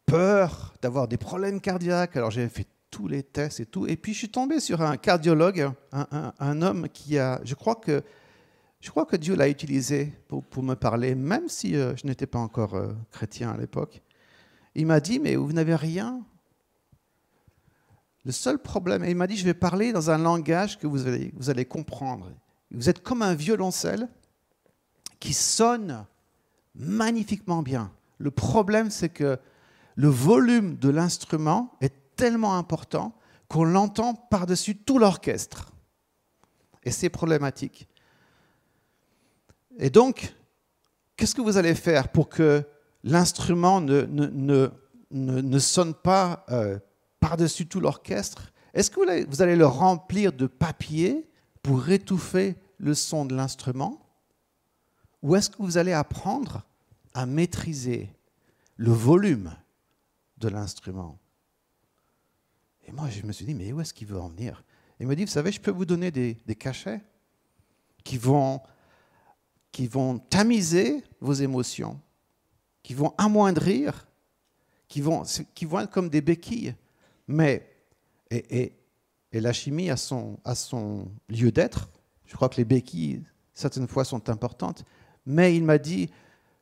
peur 0.06 0.76
d'avoir 0.82 1.08
des 1.08 1.18
problèmes 1.18 1.60
cardiaques. 1.60 2.16
Alors 2.16 2.32
j'avais 2.32 2.50
fait 2.50 2.68
tous 2.92 3.08
les 3.08 3.24
tests 3.24 3.60
et 3.60 3.66
tout. 3.66 3.88
Et 3.88 3.96
puis 3.96 4.14
je 4.14 4.20
suis 4.20 4.30
tombé 4.30 4.60
sur 4.60 4.82
un 4.82 4.98
cardiologue, 4.98 5.72
un, 5.92 6.62
homme 6.62 6.88
qui 6.90 7.18
a, 7.18 7.42
je 7.44 7.56
crois 7.56 7.76
que, 7.76 8.04
je 8.80 8.90
crois 8.90 9.06
que 9.06 9.16
Dieu 9.16 9.36
l'a 9.36 9.50
utilisé 9.50 10.14
pour, 10.28 10.44
pour, 10.44 10.64
me 10.64 10.76
parler, 10.76 11.16
même 11.16 11.50
si 11.50 11.76
euh, 11.76 11.96
je 11.96 12.08
n'étais 12.08 12.28
pas 12.28 12.40
encore 12.40 12.80
chrétien 13.12 13.52
à 13.52 13.58
l'époque. 13.58 14.02
Il 14.76 14.86
m'a 14.86 15.00
dit, 15.00 15.20
mais 15.20 15.36
vous 15.36 15.52
n'avez 15.52 15.76
rien 15.76 16.24
le 18.26 18.32
seul 18.32 18.60
problème, 18.60 19.04
et 19.04 19.10
il 19.10 19.16
m'a 19.16 19.28
dit, 19.28 19.38
je 19.38 19.46
vais 19.46 19.54
parler 19.54 19.92
dans 19.94 20.10
un 20.10 20.18
langage 20.18 20.78
que 20.78 20.88
vous 20.88 21.08
allez, 21.08 21.66
comprendre. 21.66 22.32
Vous 22.72 22.90
êtes 22.90 23.02
comme 23.02 23.22
un 23.22 23.34
violoncelle 23.34 24.08
qui 25.20 25.34
sonne 25.34 26.06
magnifiquement 26.76 27.62
bien. 27.62 27.92
Le 28.18 28.32
problème, 28.32 28.92
c'est 28.92 29.10
que 29.10 29.40
le 29.96 30.08
volume 30.08 30.78
de 30.78 30.90
l'instrument 30.90 31.76
est 31.82 31.94
tellement 32.16 32.58
important 32.58 33.16
qu'on 33.48 33.64
l'entend 33.64 34.14
par-dessus 34.14 34.76
tout 34.76 35.00
l'orchestre. 35.00 35.72
Et 36.84 36.92
c'est 36.92 37.10
problématique. 37.10 37.88
Et 39.78 39.90
donc, 39.90 40.36
qu'est-ce 41.16 41.34
que 41.34 41.42
vous 41.42 41.58
allez 41.58 41.76
faire 41.76 42.10
pour 42.10 42.30
que 42.30 42.64
l'instrument 43.04 43.82
ne, 43.82 44.70
sonne 45.60 45.94
pas 45.94 46.46
euh, 46.50 46.78
par-dessus 47.20 47.68
tout 47.68 47.80
l'orchestre 47.80 48.52
Est-ce 48.74 48.92
que 48.92 49.26
vous 49.28 49.42
allez 49.42 49.56
le 49.56 49.66
remplir 49.66 50.34
de 50.34 50.48
papier 50.48 51.28
pour 51.62 51.90
étouffer 51.90 52.56
le 52.78 52.94
son 52.94 53.26
de 53.26 53.36
l'instrument? 53.36 54.00
Ou 55.22 55.36
est-ce 55.36 55.50
que 55.50 55.62
vous 55.62 55.78
allez 55.78 55.94
apprendre 55.94 56.66
à 57.14 57.26
maîtriser 57.26 58.10
le 58.78 58.92
volume 58.92 59.54
de 60.38 60.48
l'instrument? 60.48 61.20
Et 62.88 62.92
moi, 62.92 63.10
je 63.10 63.26
me 63.26 63.32
suis 63.32 63.46
dit, 63.46 63.54
mais 63.54 63.72
où 63.72 63.82
est-ce 63.82 63.94
qu'il 63.94 64.08
veut 64.08 64.20
en 64.20 64.30
venir? 64.30 64.64
Il 65.00 65.08
me 65.08 65.16
dit, 65.16 65.24
vous 65.24 65.32
savez, 65.32 65.52
je 65.52 65.62
peux 65.62 65.72
vous 65.72 65.86
donner 65.86 66.12
des, 66.12 66.36
cachets 66.56 67.02
qui 68.04 68.18
vont, 68.18 68.62
qui 69.72 69.88
vont 69.88 70.20
tamiser 70.20 71.04
vos 71.22 71.34
émotions, 71.34 72.00
qui 72.82 72.94
vont 72.94 73.14
amoindrir, 73.18 74.08
qui 74.88 75.02
vont, 75.02 75.24
qui 75.54 75.66
vont 75.66 75.82
être 75.82 75.92
comme 75.92 76.10
des 76.10 76.22
béquilles 76.22 76.76
mais, 77.30 77.70
et, 78.32 78.74
la 79.32 79.54
chimie 79.54 79.92
a 79.92 79.98
son, 79.98 80.40
son 80.56 81.08
lieu 81.30 81.52
d'être. 81.52 81.90
Je 82.26 82.36
crois 82.36 82.50
que 82.50 82.58
les 82.58 82.66
béquilles, 82.66 83.24
certaines 83.54 83.88
fois, 83.88 84.04
sont 84.04 84.30
importantes. 84.30 84.84
Mais 85.28 85.56
il 85.56 85.64
m'a 85.64 85.78
dit, 85.78 86.10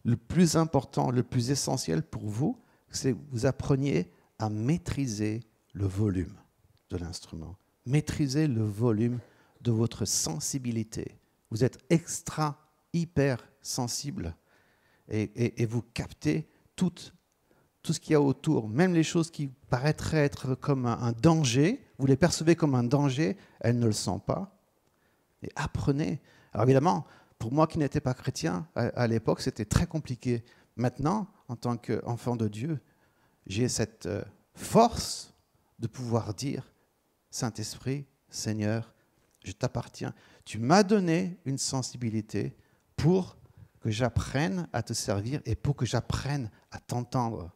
le 0.04 0.18
plus 0.18 0.58
important, 0.58 1.10
le 1.10 1.24
plus 1.24 1.52
essentiel 1.52 2.04
pour 2.04 2.28
vous, 2.28 2.60
c'est 2.90 3.14
que 3.14 3.18
vous 3.32 3.46
appreniez 3.46 4.12
à 4.40 4.50
maîtriser 4.50 5.42
le 5.74 5.86
volume 5.86 6.36
de 6.90 6.98
l'instrument, 6.98 7.56
maîtriser 7.86 8.48
le 8.48 8.64
volume 8.64 9.20
de 9.62 9.72
votre 9.72 10.04
sensibilité. 10.04 11.18
Vous 11.50 11.64
êtes 11.64 11.80
extra, 11.90 12.60
hyper 12.92 13.48
sensible 13.62 14.36
et, 15.10 15.62
et 15.62 15.66
vous 15.66 15.82
captez 15.82 16.50
toute 16.76 17.14
tout 17.88 17.94
ce 17.94 18.02
qu'il 18.02 18.12
y 18.12 18.16
a 18.16 18.22
autour, 18.22 18.68
même 18.68 18.94
les 18.94 19.04
choses 19.04 19.32
qui 19.32 19.48
paraîtraient 19.48 20.26
être 20.26 20.56
comme 20.56 20.86
un, 20.86 21.14
danger, 21.14 21.82
vous 21.98 22.06
les 22.06 22.18
percevez 22.18 22.58
comme 22.58 22.76
un 22.76 22.84
danger, 22.84 23.38
elles 23.62 23.80
ne 23.80 23.86
le 23.86 23.94
sont 23.94 24.20
pas. 24.20 24.60
Et 25.42 25.50
apprenez. 25.56 26.20
Alors 26.52 26.66
évidemment, 26.66 27.08
pour 27.40 27.54
moi 27.54 27.66
qui 27.66 27.78
n'étais 27.78 28.02
pas 28.02 28.14
chrétien 28.14 28.68
à, 28.76 29.08
l'époque, 29.08 29.40
c'était 29.40 29.64
très 29.64 29.88
compliqué. 29.88 30.44
Maintenant, 30.76 31.28
en 31.48 31.56
tant 31.56 31.78
qu'enfant 31.78 32.36
de 32.36 32.50
Dieu, 32.50 32.82
j'ai 33.46 33.70
cette 33.70 34.06
euh, 34.06 34.22
force 34.54 35.34
de 35.80 35.88
pouvoir 35.88 36.34
dire, 36.34 36.70
Saint-Esprit, 37.32 38.06
Seigneur, 38.28 38.94
je 39.46 39.54
t'appartiens. 39.54 40.14
Tu 40.44 40.60
m'as 40.60 40.84
donné 40.84 41.40
une 41.46 41.58
sensibilité 41.58 42.58
pour 42.98 43.38
que 43.80 43.92
j'apprenne 43.92 44.68
à 44.74 44.84
te 44.84 44.92
servir 44.92 45.40
et 45.46 45.56
pour 45.56 45.78
que 45.78 45.86
j'apprenne 45.86 46.52
à 46.72 46.80
t'entendre. 46.80 47.54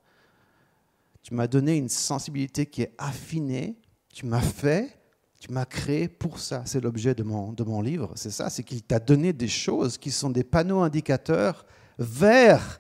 Tu 1.24 1.34
m'as 1.34 1.48
donné 1.48 1.78
une 1.78 1.90
sensibilité 1.90 2.66
qui 2.66 2.82
est 2.84 2.94
affinée. 2.98 3.78
Tu 4.14 4.26
m'as 4.26 4.42
fait, 4.42 5.00
tu 5.40 5.52
m'as 5.52 5.66
créé 5.66 6.08
pour 6.08 6.40
ça. 6.40 6.64
C'est 6.66 6.82
l'objet 6.82 7.16
de 7.16 7.24
mon, 7.24 7.54
de 7.54 7.64
mon 7.64 7.82
livre. 7.82 8.12
C'est 8.16 8.32
ça, 8.32 8.50
c'est 8.50 8.64
qu'il 8.64 8.84
t'a 8.84 9.00
donné 9.00 9.34
des 9.34 9.48
choses 9.48 9.98
qui 9.98 10.12
sont 10.12 10.30
des 10.30 10.44
panneaux 10.44 10.82
indicateurs 10.82 11.66
vers 11.98 12.80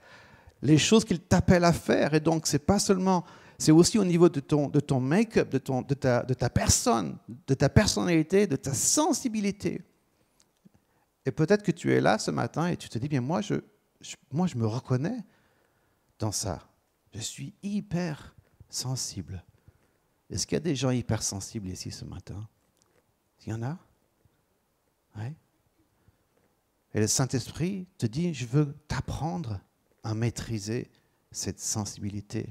les 0.62 0.77
choses 0.77 1.06
qu'il 1.06 1.19
t'appelle 1.19 1.63
à 1.63 1.73
faire. 1.73 2.13
Et 2.13 2.19
donc, 2.19 2.47
c'est 2.47 2.65
pas 2.65 2.80
seulement 2.80 3.23
C'est 3.58 3.71
aussi 3.71 3.99
au 3.99 4.06
niveau 4.06 4.27
de 4.27 4.39
ton, 4.39 4.69
de 4.69 4.80
ton 4.80 4.99
make-up, 4.99 5.49
de, 5.49 5.60
ton, 5.60 5.84
de, 5.84 5.93
ta, 5.93 6.23
de 6.23 6.34
ta 6.34 6.49
personne, 6.49 7.17
de 7.47 7.54
ta 7.54 7.69
personnalité, 7.69 8.47
de 8.47 8.56
ta 8.56 8.73
sensibilité. 8.73 9.84
Et 11.25 11.32
peut-être 11.32 11.62
que 11.63 11.71
tu 11.71 11.93
es 11.93 12.01
là 12.01 12.17
ce 12.17 12.32
matin 12.32 12.67
et 12.67 12.75
tu 12.75 12.89
te 12.89 12.97
dis, 12.97 13.08
bien 13.08 13.21
moi 13.21 13.41
je, 13.41 13.56
moi, 14.32 14.47
je 14.47 14.58
me 14.58 14.65
reconnais 14.65 15.19
dans 16.19 16.32
ça. 16.32 16.60
Je 17.13 17.19
suis 17.19 17.54
hyper 17.63 18.36
sensible. 18.69 19.43
Est-ce 20.30 20.47
qu'il 20.47 20.56
y 20.56 20.58
a 20.58 20.62
des 20.62 20.76
gens 20.76 20.91
hypersensibles 20.91 21.67
ici 21.67 21.91
ce 21.91 22.06
matin? 22.06 22.47
Il 23.45 23.50
y 23.50 23.54
en 23.54 23.63
a? 23.63 23.78
Oui. 25.17 25.34
Et 26.93 27.00
le 27.00 27.08
Saint-Esprit 27.08 27.88
te 27.97 28.06
dit, 28.06 28.34
je 28.34 28.45
veux 28.45 28.74
t'apprendre 28.88 29.60
à 30.04 30.13
maîtriser 30.13 30.89
cette 31.32 31.60
sensibilité. 31.60 32.47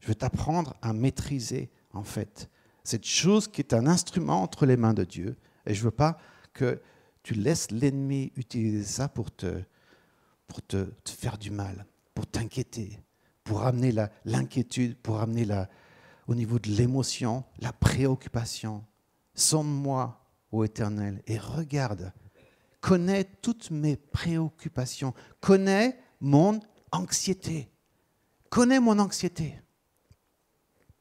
Je 0.00 0.08
veux 0.08 0.14
t'apprendre 0.14 0.76
à 0.82 0.92
maîtriser, 0.92 1.70
en 1.92 2.02
fait, 2.02 2.50
cette 2.84 3.06
chose 3.06 3.48
qui 3.48 3.60
est 3.60 3.74
un 3.74 3.86
instrument 3.86 4.42
entre 4.42 4.66
les 4.66 4.76
mains 4.76 4.94
de 4.94 5.04
Dieu. 5.04 5.36
Et 5.66 5.74
je 5.74 5.80
ne 5.80 5.84
veux 5.84 5.90
pas 5.92 6.18
que 6.52 6.80
tu 7.22 7.34
laisses 7.34 7.70
l'ennemi 7.70 8.32
utiliser 8.36 8.84
ça 8.84 9.08
pour 9.08 9.34
te, 9.34 9.62
pour 10.46 10.62
te, 10.62 10.86
faire 11.04 11.38
du 11.38 11.50
mal, 11.50 11.86
pour 12.14 12.26
t'inquiéter, 12.26 13.00
pour 13.46 13.64
amener 13.64 13.94
l'inquiétude, 14.24 14.96
pour 14.96 15.20
amener 15.20 15.44
la, 15.44 15.68
au 16.26 16.34
niveau 16.34 16.58
de 16.58 16.68
l'émotion, 16.68 17.44
la 17.60 17.72
préoccupation. 17.72 18.84
Sonne-moi, 19.34 20.20
ô 20.50 20.64
Éternel, 20.64 21.22
et 21.26 21.38
regarde, 21.38 22.12
connais 22.80 23.24
toutes 23.24 23.70
mes 23.70 23.96
préoccupations, 23.96 25.14
connais 25.40 25.98
mon 26.20 26.60
anxiété, 26.90 27.70
connais 28.50 28.80
mon 28.80 28.98
anxiété. 28.98 29.60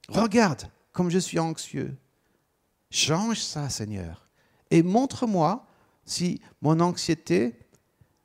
Regarde 0.07 0.69
comme 0.91 1.09
je 1.09 1.19
suis 1.19 1.39
anxieux. 1.39 1.97
Change 2.91 3.41
ça, 3.41 3.69
Seigneur, 3.69 4.29
et 4.69 4.83
montre-moi 4.83 5.65
si 6.05 6.39
mon 6.61 6.79
anxiété 6.79 7.57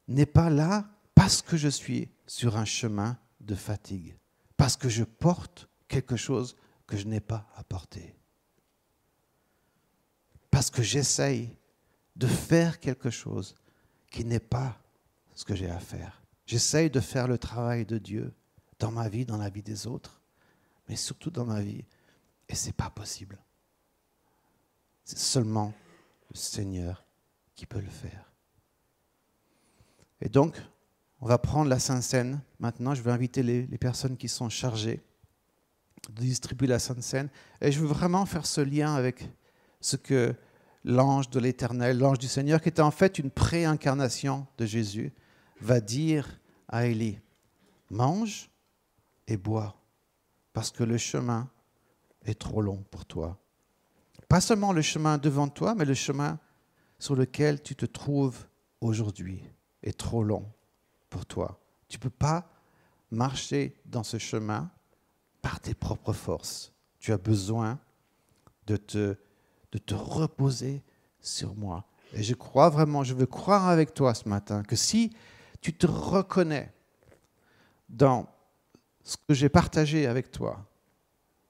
n'est 0.08 0.26
pas 0.26 0.50
là 0.50 0.90
parce 1.14 1.40
que 1.40 1.56
je 1.56 1.68
suis 1.68 2.10
sur 2.26 2.58
un 2.58 2.66
chemin 2.66 3.16
de 3.50 3.56
fatigue, 3.56 4.16
parce 4.56 4.76
que 4.76 4.88
je 4.88 5.02
porte 5.02 5.68
quelque 5.88 6.16
chose 6.16 6.56
que 6.86 6.96
je 6.96 7.06
n'ai 7.06 7.20
pas 7.20 7.48
à 7.56 7.64
porter, 7.64 8.14
parce 10.50 10.70
que 10.70 10.82
j'essaye 10.82 11.56
de 12.14 12.28
faire 12.28 12.78
quelque 12.78 13.10
chose 13.10 13.56
qui 14.10 14.24
n'est 14.24 14.38
pas 14.38 14.80
ce 15.34 15.44
que 15.44 15.56
j'ai 15.56 15.70
à 15.70 15.80
faire. 15.80 16.22
J'essaye 16.46 16.90
de 16.90 17.00
faire 17.00 17.26
le 17.26 17.38
travail 17.38 17.84
de 17.84 17.98
Dieu 17.98 18.32
dans 18.78 18.92
ma 18.92 19.08
vie, 19.08 19.24
dans 19.24 19.36
la 19.36 19.50
vie 19.50 19.62
des 19.62 19.86
autres, 19.86 20.20
mais 20.88 20.96
surtout 20.96 21.30
dans 21.30 21.44
ma 21.44 21.60
vie, 21.60 21.84
et 22.48 22.54
ce 22.54 22.66
n'est 22.66 22.72
pas 22.72 22.90
possible. 22.90 23.38
C'est 25.04 25.18
seulement 25.18 25.72
le 26.30 26.36
Seigneur 26.36 27.04
qui 27.56 27.66
peut 27.66 27.80
le 27.80 27.90
faire. 27.90 28.32
Et 30.20 30.28
donc, 30.28 30.60
on 31.20 31.26
va 31.26 31.38
prendre 31.38 31.68
la 31.68 31.78
Sainte 31.78 32.02
Seine. 32.02 32.40
Maintenant, 32.58 32.94
je 32.94 33.02
vais 33.02 33.10
inviter 33.10 33.42
les, 33.42 33.66
personnes 33.78 34.16
qui 34.16 34.28
sont 34.28 34.48
chargées 34.48 35.00
de 36.08 36.22
distribuer 36.22 36.66
la 36.66 36.78
Sainte 36.78 37.02
Seine. 37.02 37.28
Et 37.60 37.70
je 37.70 37.80
veux 37.80 37.86
vraiment 37.86 38.24
faire 38.26 38.46
ce 38.46 38.60
lien 38.60 38.94
avec 38.94 39.28
ce 39.80 39.96
que 39.96 40.34
l'ange 40.84 41.28
de 41.28 41.38
l'Éternel, 41.38 41.98
l'ange 41.98 42.18
du 42.18 42.28
Seigneur, 42.28 42.60
qui 42.60 42.70
était 42.70 42.80
en 42.80 42.90
fait 42.90 43.18
une 43.18 43.30
préincarnation 43.30 44.46
de 44.56 44.64
Jésus, 44.64 45.12
va 45.60 45.80
dire 45.80 46.40
à 46.68 46.86
Élie, 46.86 47.18
mange 47.90 48.50
et 49.26 49.36
bois, 49.36 49.76
parce 50.54 50.70
que 50.70 50.84
le 50.84 50.96
chemin 50.96 51.50
est 52.24 52.38
trop 52.38 52.62
long 52.62 52.82
pour 52.90 53.04
toi. 53.04 53.38
Pas 54.28 54.40
seulement 54.40 54.72
le 54.72 54.80
chemin 54.80 55.18
devant 55.18 55.48
toi, 55.48 55.74
mais 55.74 55.84
le 55.84 55.94
chemin 55.94 56.38
sur 56.98 57.14
lequel 57.14 57.62
tu 57.62 57.74
te 57.74 57.84
trouves 57.84 58.46
aujourd'hui 58.80 59.42
est 59.82 59.98
trop 59.98 60.22
long 60.22 60.50
pour 61.10 61.26
toi. 61.26 61.60
Tu 61.88 61.98
ne 61.98 62.02
peux 62.02 62.10
pas 62.10 62.48
marcher 63.10 63.74
dans 63.84 64.04
ce 64.04 64.16
chemin 64.16 64.70
par 65.42 65.60
tes 65.60 65.74
propres 65.74 66.12
forces. 66.12 66.72
Tu 66.98 67.12
as 67.12 67.18
besoin 67.18 67.78
de 68.66 68.76
te, 68.76 69.16
de 69.72 69.78
te 69.78 69.94
reposer 69.94 70.82
sur 71.20 71.54
moi. 71.54 71.84
Et 72.12 72.22
je 72.22 72.34
crois 72.34 72.68
vraiment, 72.70 73.04
je 73.04 73.14
veux 73.14 73.26
croire 73.26 73.68
avec 73.68 73.94
toi 73.94 74.14
ce 74.14 74.28
matin 74.28 74.62
que 74.62 74.76
si 74.76 75.12
tu 75.60 75.72
te 75.72 75.86
reconnais 75.86 76.72
dans 77.88 78.28
ce 79.02 79.16
que 79.16 79.34
j'ai 79.34 79.48
partagé 79.48 80.06
avec 80.06 80.30
toi 80.30 80.66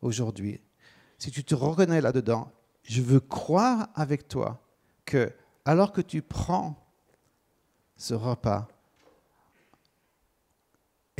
aujourd'hui, 0.03 0.61
si 1.19 1.31
tu 1.31 1.45
te 1.45 1.55
reconnais 1.55 2.01
là-dedans, 2.01 2.51
je 2.83 3.03
veux 3.03 3.21
croire 3.21 3.89
avec 3.95 4.29
toi 4.29 4.63
que 5.05 5.33
alors 5.65 5.93
que 5.93 6.01
tu 6.01 6.23
prends 6.23 6.77
ce 7.97 8.15
repas, 8.15 8.69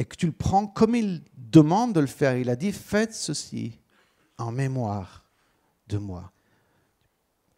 et 0.01 0.07
que 0.07 0.17
tu 0.17 0.25
le 0.25 0.33
prends 0.33 0.67
comme 0.67 0.95
il 0.95 1.23
demande 1.37 1.93
de 1.93 2.01
le 2.01 2.07
faire. 2.07 2.35
Il 2.39 2.49
a 2.49 2.57
dit, 2.57 2.73
faites 2.73 3.13
ceci 3.13 3.79
en 4.39 4.51
mémoire 4.51 5.27
de 5.89 5.99
moi. 5.99 6.33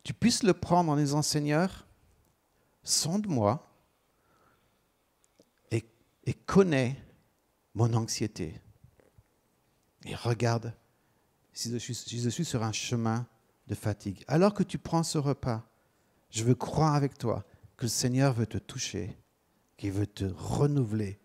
Tu 0.02 0.12
puisses 0.12 0.42
le 0.42 0.52
prendre 0.52 0.90
en 0.90 0.96
disant, 0.96 1.22
Seigneur, 1.22 1.86
sonde-moi 2.82 3.64
et, 5.70 5.84
et 6.24 6.34
connais 6.34 7.00
mon 7.74 7.94
anxiété. 7.94 8.60
Et 10.04 10.16
regarde 10.16 10.74
si 11.52 11.70
je, 11.70 11.76
suis, 11.76 11.94
si 11.94 12.20
je 12.20 12.28
suis 12.28 12.44
sur 12.44 12.64
un 12.64 12.72
chemin 12.72 13.24
de 13.68 13.76
fatigue. 13.76 14.24
Alors 14.26 14.52
que 14.52 14.64
tu 14.64 14.78
prends 14.78 15.04
ce 15.04 15.18
repas, 15.18 15.64
je 16.28 16.42
veux 16.42 16.56
croire 16.56 16.96
avec 16.96 17.16
toi 17.16 17.44
que 17.76 17.84
le 17.84 17.88
Seigneur 17.88 18.32
veut 18.32 18.48
te 18.48 18.58
toucher, 18.58 19.16
qu'il 19.76 19.92
veut 19.92 20.08
te 20.08 20.24
renouveler, 20.24 21.20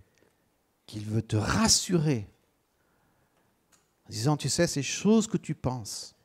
qu'il 0.87 1.03
veut 1.05 1.21
te 1.21 1.35
rassurer 1.35 2.27
en 4.07 4.11
disant, 4.11 4.37
tu 4.37 4.47
sais, 4.47 4.67
ces 4.67 4.83
choses 4.83 5.27
que 5.27 5.37
tu 5.37 5.53
penses 5.53 6.15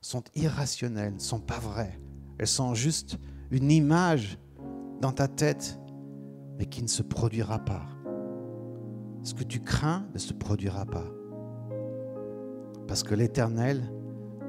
sont 0.00 0.24
irrationnelles, 0.34 1.14
ne 1.14 1.20
sont 1.20 1.40
pas 1.40 1.58
vraies. 1.58 2.00
Elles 2.38 2.48
sont 2.48 2.74
juste 2.74 3.16
une 3.50 3.70
image 3.70 4.38
dans 5.00 5.12
ta 5.12 5.28
tête, 5.28 5.78
mais 6.58 6.66
qui 6.66 6.82
ne 6.82 6.88
se 6.88 7.02
produira 7.02 7.60
pas. 7.60 7.86
Ce 9.22 9.34
que 9.34 9.44
tu 9.44 9.60
crains 9.60 10.06
ne 10.14 10.18
se 10.18 10.32
produira 10.32 10.84
pas. 10.84 11.06
Parce 12.88 13.02
que 13.02 13.14
l'Éternel 13.14 13.92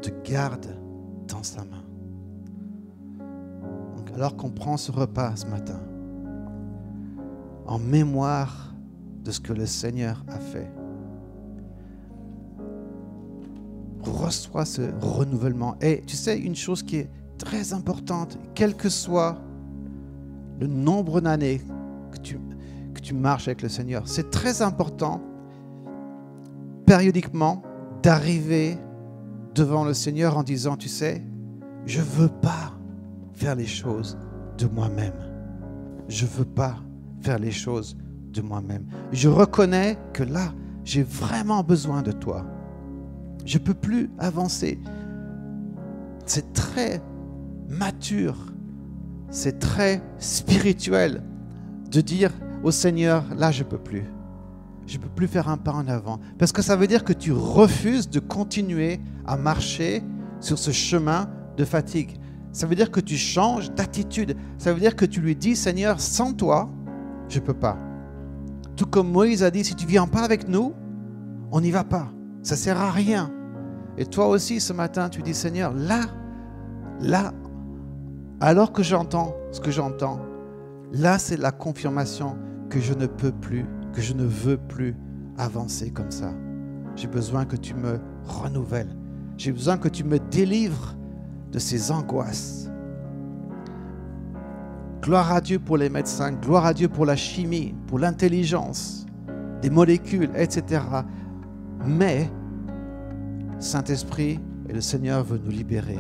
te 0.02 0.10
garde 0.24 0.80
dans 1.28 1.44
sa 1.44 1.64
main. 1.64 1.84
Alors 4.16 4.36
qu'on 4.36 4.50
prend 4.50 4.78
ce 4.78 4.92
repas 4.92 5.36
ce 5.36 5.46
matin, 5.46 5.80
en 7.68 7.78
mémoire 7.78 8.67
de 9.28 9.32
ce 9.34 9.42
que 9.42 9.52
le 9.52 9.66
Seigneur 9.66 10.24
a 10.30 10.40
fait. 10.40 10.72
Reçois 14.02 14.64
ce 14.64 14.84
renouvellement. 15.02 15.76
Et 15.82 16.02
tu 16.08 16.16
sais, 16.16 16.40
une 16.40 16.56
chose 16.56 16.82
qui 16.82 16.96
est 16.96 17.10
très 17.38 17.74
importante, 17.74 18.40
quel 18.56 18.74
que 18.74 18.88
soit 18.88 19.38
le 20.62 20.68
nombre 20.68 21.20
d'années 21.20 21.62
que 22.12 22.18
tu, 22.20 22.40
que 22.94 23.02
tu 23.02 23.14
marches 23.14 23.50
avec 23.50 23.62
le 23.62 23.68
Seigneur, 23.68 24.08
c'est 24.08 24.32
très 24.32 24.62
important, 24.62 25.22
périodiquement, 26.86 27.62
d'arriver 28.02 28.78
devant 29.56 29.84
le 29.84 29.94
Seigneur 29.94 30.38
en 30.38 30.44
disant, 30.44 30.78
tu 30.78 30.88
sais, 30.88 31.22
je 31.86 32.00
veux 32.00 32.30
pas 32.30 32.74
faire 33.34 33.56
les 33.56 33.68
choses 33.68 34.18
de 34.58 34.68
moi-même. 34.68 35.14
Je 36.08 36.24
ne 36.24 36.30
veux 36.30 36.46
pas 36.46 36.78
faire 37.20 37.40
les 37.40 37.52
choses 37.52 37.98
moi-même. 38.42 38.86
Je 39.12 39.30
reconnais 39.30 39.98
que 40.14 40.24
là, 40.24 40.54
j'ai 40.84 41.04
vraiment 41.04 41.64
besoin 41.64 42.02
de 42.02 42.12
toi. 42.12 42.46
Je 43.46 43.58
peux 43.58 43.74
plus 43.74 44.10
avancer. 44.20 44.80
C'est 46.26 46.54
très 46.54 47.02
mature, 47.70 48.36
c'est 49.30 49.60
très 49.60 50.02
spirituel 50.18 51.24
de 51.92 52.02
dire 52.02 52.32
au 52.64 52.72
Seigneur, 52.72 53.24
là, 53.36 53.52
je 53.52 53.64
peux 53.64 53.78
plus. 53.78 54.06
Je 54.88 54.98
peux 54.98 55.10
plus 55.10 55.28
faire 55.28 55.50
un 55.50 55.58
pas 55.58 55.74
en 55.74 55.88
avant. 55.88 56.20
Parce 56.38 56.52
que 56.52 56.62
ça 56.62 56.76
veut 56.76 56.88
dire 56.88 57.04
que 57.04 57.14
tu 57.14 57.32
refuses 57.32 58.10
de 58.10 58.20
continuer 58.20 59.00
à 59.26 59.38
marcher 59.38 60.02
sur 60.40 60.58
ce 60.58 60.72
chemin 60.72 61.30
de 61.58 61.66
fatigue. 61.66 62.18
Ça 62.52 62.66
veut 62.66 62.76
dire 62.76 62.90
que 62.90 63.00
tu 63.00 63.18
changes 63.18 63.72
d'attitude. 63.72 64.36
Ça 64.58 64.74
veut 64.74 64.80
dire 64.80 64.96
que 64.96 65.06
tu 65.06 65.22
lui 65.22 65.36
dis, 65.36 65.56
Seigneur, 65.56 66.00
sans 66.00 66.34
toi, 66.34 66.70
je 67.30 67.40
peux 67.40 67.54
pas. 67.54 67.78
Tout 68.78 68.86
comme 68.86 69.12
Moïse 69.12 69.44
a 69.44 69.50
dit, 69.52 69.64
si 69.64 69.76
tu 69.76 69.86
ne 69.86 69.90
viens 69.90 70.08
pas 70.08 70.22
avec 70.22 70.48
nous, 70.48 70.74
on 71.52 71.62
n'y 71.62 71.72
va 71.72 71.84
pas. 71.84 72.10
Ça 72.44 72.56
ne 72.56 72.60
sert 72.60 72.80
à 72.80 72.92
rien. 72.92 73.32
Et 73.98 74.06
toi 74.06 74.28
aussi, 74.28 74.60
ce 74.60 74.72
matin, 74.72 75.10
tu 75.10 75.24
dis, 75.24 75.34
Seigneur, 75.34 75.74
là, 75.74 76.02
là, 77.02 77.34
alors 78.40 78.72
que 78.72 78.84
j'entends 78.84 79.36
ce 79.52 79.60
que 79.60 79.72
j'entends, 79.72 80.20
là, 80.94 81.18
c'est 81.18 81.38
la 81.38 81.52
confirmation 81.52 82.38
que 82.70 82.80
je 82.80 82.94
ne 82.94 83.08
peux 83.08 83.32
plus, 83.32 83.66
que 83.94 84.02
je 84.02 84.14
ne 84.14 84.26
veux 84.26 84.58
plus 84.58 84.96
avancer 85.40 85.90
comme 85.90 86.12
ça. 86.12 86.32
J'ai 86.96 87.08
besoin 87.08 87.46
que 87.46 87.56
tu 87.56 87.74
me 87.74 88.00
renouvelle. 88.26 88.96
J'ai 89.38 89.52
besoin 89.52 89.78
que 89.78 89.90
tu 89.90 90.04
me 90.04 90.20
délivres 90.20 90.96
de 91.52 91.58
ces 91.58 91.92
angoisses. 91.92 92.70
Gloire 95.08 95.32
à 95.32 95.40
Dieu 95.40 95.58
pour 95.58 95.78
les 95.78 95.90
médecins, 95.90 96.34
gloire 96.34 96.66
à 96.66 96.74
Dieu 96.74 96.90
pour 96.90 97.06
la 97.06 97.16
chimie, 97.16 97.74
pour 97.88 97.98
l'intelligence, 97.98 99.06
des 99.62 99.70
molécules, 99.70 100.30
etc. 100.36 100.82
Mais, 101.86 102.30
Saint-Esprit 103.58 104.38
et 104.68 104.74
le 104.74 104.82
Seigneur 104.82 105.24
veut 105.24 105.40
nous 105.42 105.50
libérer. 105.50 105.98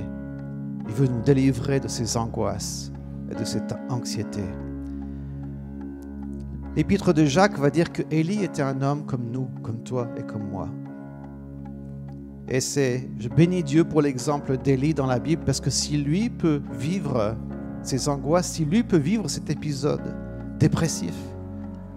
Il 0.89 0.93
veut 0.93 1.07
nous 1.07 1.21
délivrer 1.21 1.79
de 1.79 1.87
ces 1.87 2.17
angoisses 2.17 2.91
et 3.31 3.35
de 3.35 3.45
cette 3.45 3.73
anxiété. 3.87 4.43
L'épître 6.75 7.13
de 7.13 7.23
Jacques 7.23 7.57
va 7.57 7.69
dire 7.69 7.93
que 7.93 8.01
Élie 8.11 8.43
était 8.43 8.61
un 8.61 8.81
homme 8.81 9.05
comme 9.05 9.31
nous, 9.31 9.47
comme 9.63 9.83
toi 9.83 10.09
et 10.17 10.23
comme 10.23 10.49
moi. 10.49 10.67
Et 12.49 12.59
c'est, 12.59 13.09
je 13.17 13.29
bénis 13.29 13.63
Dieu 13.63 13.85
pour 13.85 14.01
l'exemple 14.01 14.57
d'Élie 14.57 14.93
dans 14.93 15.07
la 15.07 15.19
Bible, 15.19 15.43
parce 15.45 15.61
que 15.61 15.69
si 15.69 15.95
lui 15.95 16.29
peut 16.29 16.61
vivre 16.77 17.37
ces 17.87 18.09
angoisses, 18.09 18.47
si 18.47 18.65
lui 18.65 18.83
peut 18.83 18.97
vivre 18.97 19.29
cet 19.29 19.49
épisode 19.49 20.15
dépressif, 20.59 21.13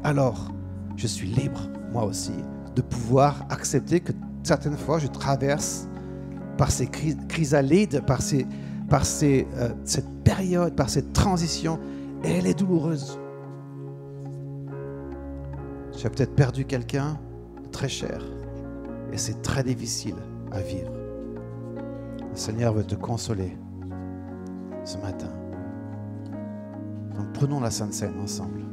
alors 0.05 0.53
je 0.96 1.07
suis 1.07 1.29
libre, 1.29 1.68
moi 1.92 2.05
aussi, 2.05 2.35
de 2.74 2.83
pouvoir 2.83 3.46
accepter 3.50 4.00
que 4.00 4.12
certaines 4.42 4.76
fois 4.76 4.98
je 4.98 5.07
traverse 5.07 5.88
par 6.57 6.70
ces 6.70 6.87
chrysalides, 6.87 8.05
par, 8.05 8.22
ces, 8.22 8.46
par 8.88 9.05
ces, 9.05 9.46
euh, 9.57 9.70
cette 9.85 10.09
période, 10.24 10.74
par 10.74 10.90
cette 10.90 11.12
transition, 11.12 11.79
et 12.22 12.33
elle 12.33 12.46
est 12.46 12.59
douloureuse. 12.59 13.18
As 16.03 16.09
peut-être 16.09 16.35
perdu 16.35 16.64
quelqu'un 16.64 17.18
très 17.72 17.88
cher, 17.88 18.22
et 19.12 19.18
c'est 19.18 19.42
très 19.42 19.62
difficile 19.62 20.16
à 20.50 20.61
vivre. 20.61 20.92
Le 22.31 22.37
Seigneur 22.37 22.72
veut 22.72 22.85
te 22.85 22.94
consoler 22.94 23.57
ce 24.85 24.96
matin. 24.98 25.39
Donc 27.16 27.33
prenons 27.33 27.61
la 27.61 27.70
Sainte 27.70 27.94
Seine 27.94 28.18
ensemble. 28.20 28.69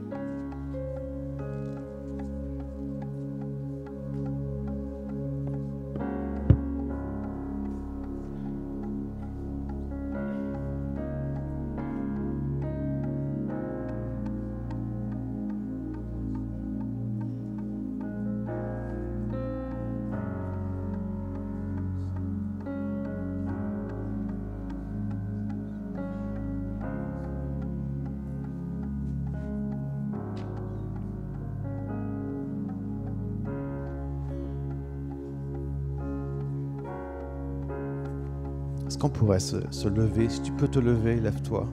Est-ce 38.97 39.03
qu'on 39.03 39.09
pourrait 39.09 39.39
se, 39.39 39.87
lever? 39.87 40.27
Si 40.27 40.41
tu 40.41 40.51
peux 40.51 40.67
te 40.67 40.79
lever, 40.79 41.17
lève-toi. 41.17 41.67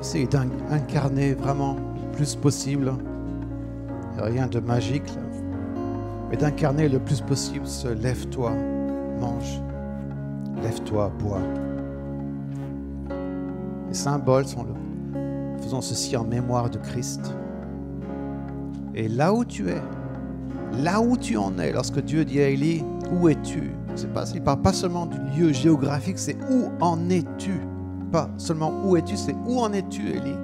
Essayez 0.00 0.26
d'incarner 0.26 1.34
vraiment 1.34 1.74
le 1.74 2.16
plus 2.16 2.34
possible. 2.34 2.94
Rien 4.16 4.46
de 4.46 4.58
magique, 4.58 5.12
mais 6.30 6.38
d'incarner 6.38 6.88
le 6.88 6.98
plus 6.98 7.20
possible 7.20 7.66
ce 7.66 7.88
lève-toi, 7.88 8.52
mange, 9.20 9.60
lève-toi, 10.62 11.12
bois. 11.18 11.42
Les 13.88 13.94
symboles 13.94 14.46
sont 14.46 14.64
là. 14.64 15.20
Faisons 15.60 15.82
ceci 15.82 16.16
en 16.16 16.24
mémoire 16.24 16.70
de 16.70 16.78
Christ. 16.78 17.34
Et 18.94 19.08
là 19.08 19.34
où 19.34 19.44
tu 19.44 19.68
es, 19.68 19.82
là 20.72 21.00
où 21.00 21.16
tu 21.16 21.36
en 21.36 21.58
es, 21.58 21.72
lorsque 21.72 22.00
Dieu 22.00 22.24
dit 22.24 22.40
à 22.40 22.48
Élie, 22.48 22.84
où 23.12 23.28
es-tu? 23.28 23.72
Pas, 24.14 24.24
Il 24.30 24.40
ne 24.40 24.44
parle 24.44 24.62
pas 24.62 24.72
seulement 24.72 25.06
du 25.06 25.18
lieu 25.36 25.52
géographique, 25.52 26.18
c'est 26.18 26.36
où 26.50 26.70
en 26.80 27.10
es-tu? 27.10 27.60
Pas 28.10 28.30
seulement 28.36 28.72
où 28.84 28.96
es-tu, 28.96 29.16
c'est 29.16 29.34
où 29.46 29.58
en 29.58 29.72
es-tu, 29.72 30.08
Élie? 30.08 30.36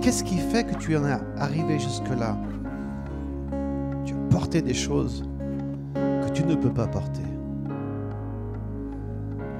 Qu'est-ce 0.00 0.24
qui 0.24 0.38
fait 0.38 0.64
que 0.64 0.74
tu 0.76 0.96
en 0.96 1.06
es 1.06 1.18
arrivé 1.38 1.78
jusque-là? 1.78 2.36
Tu 4.04 4.14
as 4.14 4.30
porté 4.30 4.62
des 4.62 4.74
choses 4.74 5.24
que 5.94 6.30
tu 6.32 6.44
ne 6.44 6.54
peux 6.54 6.72
pas 6.72 6.86
porter. 6.86 7.22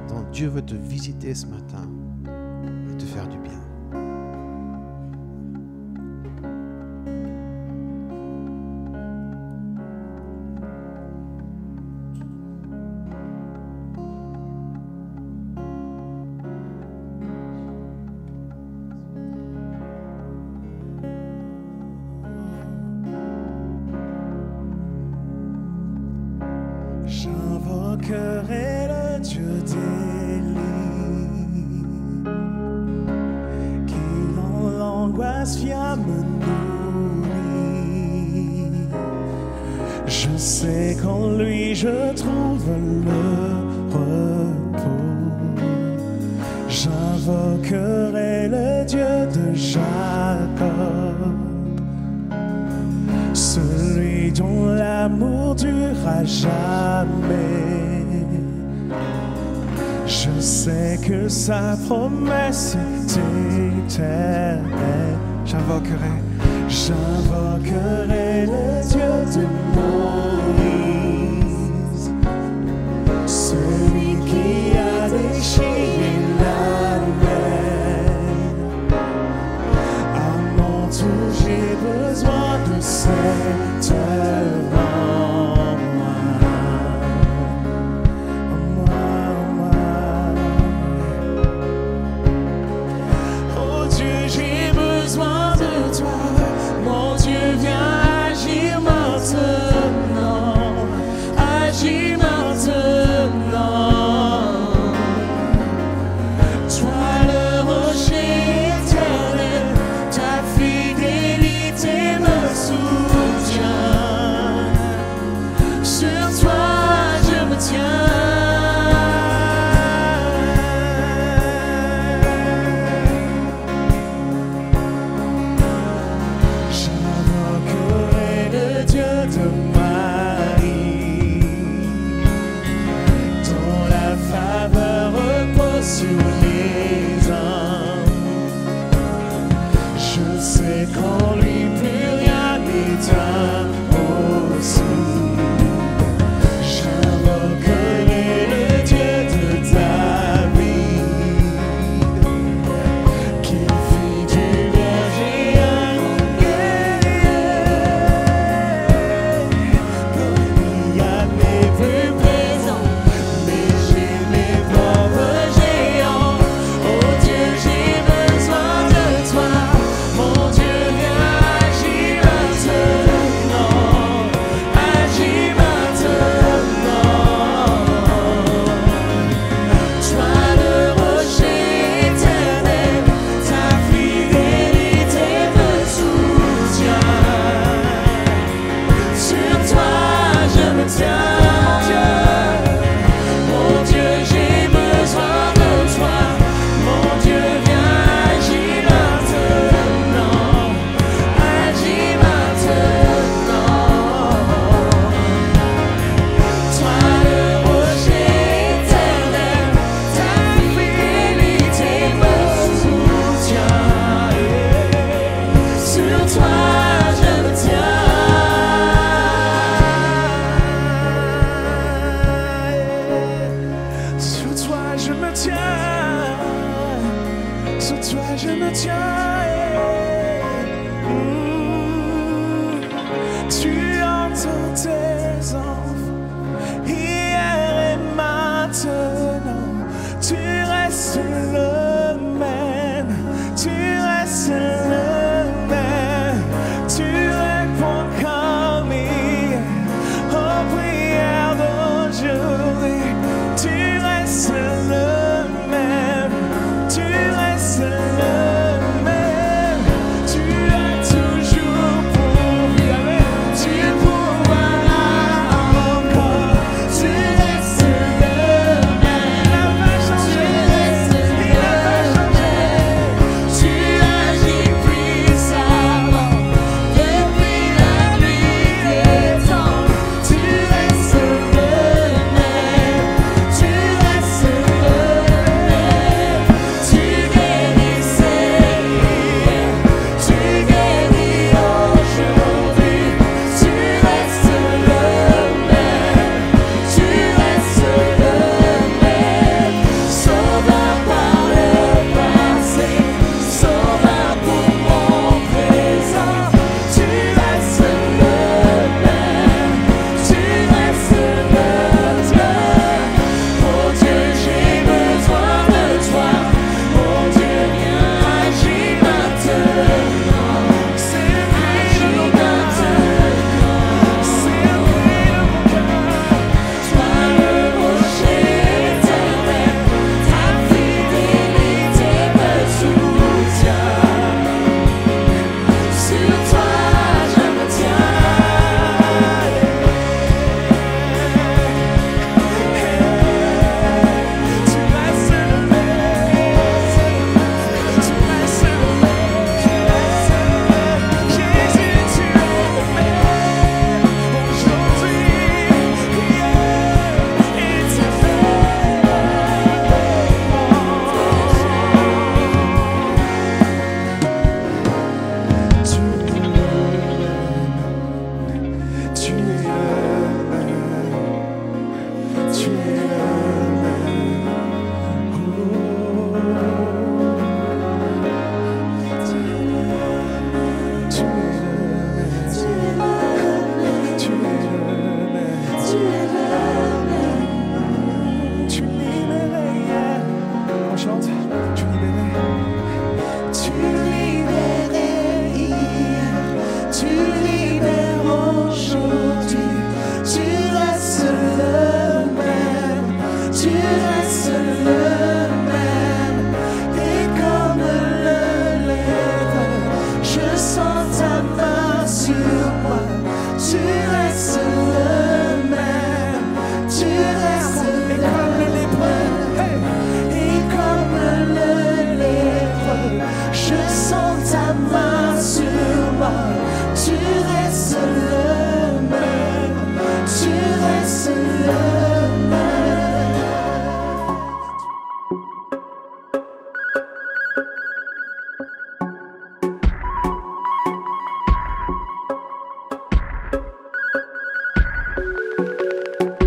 Donc 0.09 0.31
Dieu 0.33 0.49
veut 0.49 0.63
te 0.63 0.75
visiter 0.75 1.35
ce 1.35 1.47
matin 1.47 1.89
et 2.91 2.97
te 2.97 3.05
faire 3.05 3.29
du 3.29 3.39
bien. 3.39 3.62